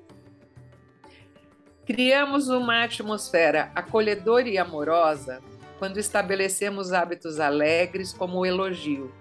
Criamos 1.86 2.47
uma 2.50 2.84
atmosfera 2.84 3.71
acolhedora 3.76 4.47
e 4.47 4.58
amorosa 4.58 5.41
quando 5.80 5.97
estabelecemos 5.97 6.93
hábitos 6.93 7.39
alegres 7.39 8.13
como 8.13 8.39
o 8.39 8.45
elogio. 8.45 9.12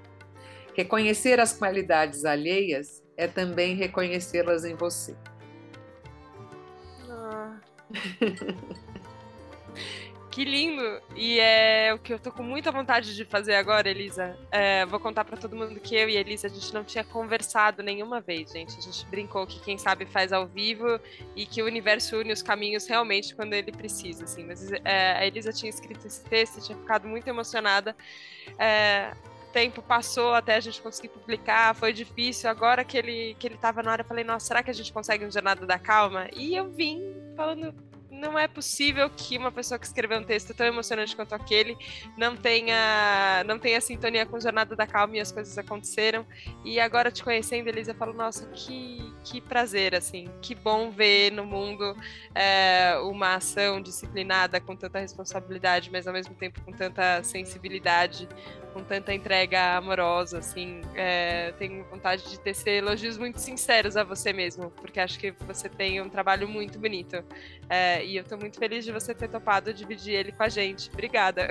Reconhecer 0.75 1.41
as 1.41 1.53
qualidades 1.53 2.25
alheias 2.25 3.03
é 3.17 3.27
também 3.27 3.75
reconhecê-las 3.75 4.65
em 4.65 4.75
você. 4.75 5.17
Ah. 7.09 7.59
Que 10.31 10.45
lindo! 10.45 11.03
E 11.17 11.41
é 11.41 11.93
o 11.93 11.99
que 11.99 12.13
eu 12.13 12.19
tô 12.19 12.31
com 12.31 12.43
muita 12.43 12.71
vontade 12.71 13.17
de 13.17 13.25
fazer 13.25 13.57
agora, 13.57 13.91
Elisa. 13.91 14.39
É, 14.53 14.87
vou 14.87 15.01
contar 15.01 15.25
para 15.25 15.37
todo 15.37 15.57
mundo 15.57 15.81
que 15.81 15.97
eu 15.97 16.09
e 16.09 16.17
Elisa 16.17 16.47
a 16.47 16.51
gente 16.51 16.73
não 16.73 16.85
tinha 16.85 17.03
conversado 17.03 17.83
nenhuma 17.83 18.21
vez, 18.21 18.53
gente. 18.53 18.79
A 18.79 18.81
gente 18.81 19.05
brincou 19.07 19.45
que 19.45 19.59
quem 19.61 19.77
sabe 19.77 20.07
faz 20.07 20.33
ao 20.33 20.47
vivo 20.47 21.01
e 21.35 21.45
que 21.45 21.61
o 21.61 21.67
universo 21.67 22.17
une 22.17 22.33
os 22.33 22.43
caminhos 22.43 22.87
realmente 22.87 23.35
quando 23.35 23.55
ele 23.55 23.73
precisa, 23.73 24.23
assim. 24.23 24.45
Mas 24.45 24.71
é, 24.85 25.17
a 25.19 25.27
Elisa 25.27 25.53
tinha 25.53 25.69
escrito 25.69 26.07
esse 26.07 26.23
texto, 26.23 26.65
tinha 26.65 26.79
ficado 26.79 27.09
muito 27.09 27.27
emocionada. 27.27 27.97
É, 28.57 29.13
tempo 29.53 29.83
passou 29.83 30.33
até 30.33 30.55
a 30.55 30.61
gente 30.61 30.81
conseguir 30.81 31.09
publicar, 31.09 31.75
foi 31.75 31.93
difícil. 31.93 32.49
Agora 32.49 32.85
que 32.85 32.97
ele 32.97 33.37
que 33.37 33.49
ele 33.49 33.57
tava 33.57 33.83
na 33.83 33.91
hora, 33.91 34.03
eu 34.03 34.07
falei, 34.07 34.23
nossa, 34.23 34.47
será 34.47 34.63
que 34.63 34.71
a 34.71 34.75
gente 34.75 34.93
consegue 34.93 35.25
um 35.25 35.31
Jornada 35.31 35.67
da 35.67 35.77
Calma? 35.79 36.29
E 36.33 36.55
eu 36.55 36.71
vim 36.71 37.15
falando, 37.37 37.75
não 38.21 38.39
é 38.39 38.47
possível 38.47 39.09
que 39.09 39.39
uma 39.39 39.51
pessoa 39.51 39.79
que 39.79 39.87
escreveu 39.87 40.19
um 40.19 40.23
texto 40.23 40.53
tão 40.53 40.67
emocionante 40.67 41.17
quanto 41.17 41.35
aquele 41.35 41.77
não 42.17 42.37
tenha 42.37 43.43
não 43.47 43.59
tenha 43.59 43.81
sintonia 43.81 44.27
com 44.27 44.39
Jornada 44.39 44.77
da 44.77 44.87
Calma 44.87 45.17
e 45.17 45.21
as 45.21 45.33
coisas 45.33 45.57
aconteceram. 45.57 46.27
E 46.65 46.79
agora 46.79 47.11
te 47.11 47.25
conhecendo, 47.25 47.69
Elisa, 47.69 47.93
eu 47.93 47.95
falo, 47.95 48.13
nossa, 48.13 48.47
que, 48.49 49.13
que 49.25 49.41
prazer, 49.41 49.95
assim, 49.95 50.29
que 50.43 50.55
bom 50.55 50.91
ver 50.91 51.33
no 51.33 51.45
mundo 51.45 51.97
é, 52.35 52.97
uma 53.03 53.37
ação 53.37 53.81
disciplinada 53.81 54.61
com 54.61 54.77
tanta 54.77 54.99
responsabilidade, 54.99 55.91
mas 55.91 56.07
ao 56.07 56.13
mesmo 56.13 56.35
tempo 56.35 56.61
com 56.63 56.73
tanta 56.73 57.23
sensibilidade, 57.23 58.29
com 58.73 58.83
tanta 58.83 59.13
entrega 59.13 59.77
amorosa, 59.77 60.39
assim. 60.39 60.81
É, 60.95 61.53
tenho 61.59 61.85
vontade 61.85 62.29
de 62.29 62.39
tecer 62.41 62.83
elogios 62.83 63.19
muito 63.19 63.39
sinceros 63.39 63.97
a 63.97 64.05
você 64.05 64.33
mesmo, 64.33 64.71
porque 64.71 65.01
acho 65.01 65.19
que 65.19 65.33
você 65.47 65.69
tem 65.69 66.01
um 66.01 66.09
trabalho 66.09 66.49
muito 66.49 66.79
bonito. 66.79 67.23
É, 67.69 68.05
e 68.11 68.17
eu 68.17 68.23
estou 68.23 68.37
muito 68.37 68.59
feliz 68.59 68.85
de 68.85 68.91
você 68.91 69.15
ter 69.15 69.29
topado 69.29 69.73
dividir 69.73 70.15
ele 70.15 70.33
com 70.33 70.43
a 70.43 70.49
gente. 70.49 70.91
Obrigada. 70.93 71.49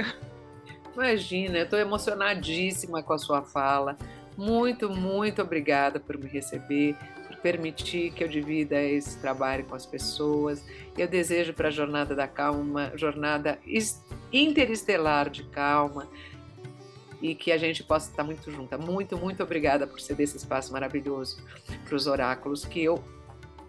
Imagina, 0.94 1.60
eu 1.60 1.64
estou 1.64 1.80
emocionadíssima 1.80 3.02
com 3.02 3.14
a 3.14 3.18
sua 3.18 3.42
fala. 3.42 3.98
Muito, 4.36 4.90
muito 4.90 5.42
obrigada 5.42 6.00
por 6.00 6.18
me 6.18 6.28
receber, 6.28 6.98
por 7.28 7.38
permitir 7.38 8.12
que 8.12 8.24
eu 8.24 8.28
divida 8.28 8.82
esse 8.82 9.18
trabalho 9.20 9.64
com 9.66 9.76
as 9.76 9.86
pessoas. 9.86 10.62
Eu 10.98 11.08
desejo 11.08 11.54
para 11.54 11.70
a 11.70 11.72
Jornada 11.72 12.14
da 12.14 12.28
Calma 12.28 12.92
jornada 12.96 13.58
interestelar 14.32 15.30
de 15.30 15.44
calma 15.46 16.08
e 17.22 17.34
que 17.36 17.52
a 17.52 17.58
gente 17.58 17.84
possa 17.84 18.10
estar 18.10 18.24
muito 18.24 18.52
junta. 18.52 18.78
Muito, 18.78 19.18
muito 19.18 19.42
obrigada 19.44 19.88
por 19.88 20.00
ceder 20.02 20.26
esse 20.26 20.38
espaço 20.38 20.72
maravilhoso 20.74 21.42
para 21.86 21.96
os 21.96 22.08
oráculos 22.08 22.66
que 22.66 22.84
eu 22.84 23.02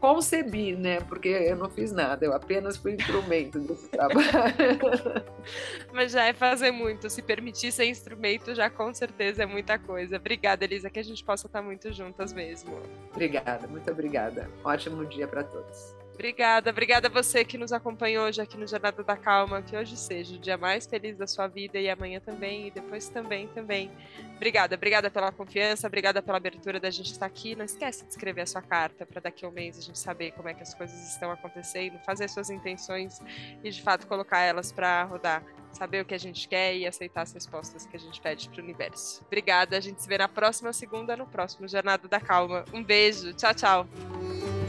concebi, 0.01 0.75
né? 0.75 1.01
Porque 1.03 1.29
eu 1.29 1.57
não 1.57 1.69
fiz 1.69 1.93
nada, 1.93 2.25
eu 2.25 2.33
apenas 2.33 2.77
fui 2.77 2.95
instrumento 2.95 3.59
desse 3.59 3.89
trabalho. 3.89 4.21
Mas 5.93 6.13
já 6.13 6.25
é 6.25 6.33
fazer 6.33 6.71
muito. 6.71 7.11
Se 7.11 7.23
permitir 7.23 7.71
ser 7.71 7.85
instrumento, 7.85 8.55
já 8.55 8.71
com 8.71 8.93
certeza 8.95 9.43
é 9.43 9.47
muita 9.47 9.79
coisa. 9.79 10.17
Obrigada, 10.17 10.65
Elisa, 10.65 10.91
que 10.91 10.99
a 10.99 11.05
gente 11.05 11.23
possa 11.23 11.47
estar 11.47 11.63
muito 11.63 11.93
juntas 11.93 12.33
mesmo. 12.33 12.81
Obrigada, 13.13 13.69
muito 13.69 13.91
obrigada. 13.91 14.51
Ótimo 14.65 15.05
dia 15.05 15.29
para 15.29 15.45
todos. 15.45 15.95
Obrigada, 16.21 16.69
obrigada 16.69 17.09
a 17.09 17.11
você 17.11 17.43
que 17.47 17.57
nos 17.57 17.73
acompanhou 17.73 18.27
hoje 18.27 18.43
aqui 18.43 18.55
no 18.59 18.67
Jornada 18.67 19.03
da 19.03 19.17
Calma, 19.17 19.63
que 19.63 19.75
hoje 19.75 19.97
seja 19.97 20.37
o 20.37 20.39
dia 20.39 20.59
mais 20.59 20.87
feliz 20.87 21.17
da 21.17 21.27
sua 21.27 21.47
vida 21.47 21.79
e 21.79 21.89
amanhã 21.89 22.21
também, 22.21 22.67
e 22.67 22.71
depois 22.71 23.09
também, 23.09 23.49
também. 23.49 23.91
Obrigada, 24.37 24.75
obrigada 24.75 25.11
pela 25.11 25.33
confiança, 25.33 25.87
obrigada 25.87 26.21
pela 26.21 26.37
abertura 26.37 26.79
da 26.79 26.91
gente 26.91 27.11
estar 27.11 27.25
aqui. 27.25 27.57
Não 27.57 27.65
esquece 27.65 28.05
de 28.05 28.11
escrever 28.11 28.43
a 28.43 28.47
sua 28.47 28.61
carta 28.61 29.07
para 29.07 29.19
daqui 29.19 29.47
a 29.47 29.49
um 29.49 29.51
mês 29.51 29.79
a 29.79 29.81
gente 29.81 29.99
saber 29.99 30.33
como 30.33 30.47
é 30.51 30.53
que 30.53 30.63
as 30.63 30.75
coisas 30.75 31.11
estão 31.11 31.31
acontecendo, 31.31 31.99
fazer 32.05 32.29
suas 32.29 32.51
intenções 32.51 33.19
e 33.65 33.71
de 33.71 33.81
fato 33.81 34.07
colocar 34.07 34.41
elas 34.41 34.71
para 34.71 35.05
rodar. 35.05 35.43
Saber 35.73 36.03
o 36.03 36.05
que 36.05 36.13
a 36.13 36.19
gente 36.19 36.47
quer 36.47 36.77
e 36.77 36.87
aceitar 36.87 37.23
as 37.23 37.33
respostas 37.33 37.87
que 37.87 37.97
a 37.97 37.99
gente 37.99 38.21
pede 38.21 38.47
para 38.51 38.61
o 38.61 38.63
universo. 38.63 39.23
Obrigada, 39.25 39.75
a 39.75 39.81
gente 39.81 40.03
se 40.03 40.09
vê 40.09 40.19
na 40.19 40.29
próxima 40.29 40.71
segunda, 40.75 41.17
no 41.17 41.27
próximo 41.27 41.67
Jornada 41.67 42.07
da 42.09 42.21
Calma. 42.21 42.67
Um 42.75 42.85
beijo, 42.85 43.33
tchau, 43.33 43.55
tchau. 43.55 44.60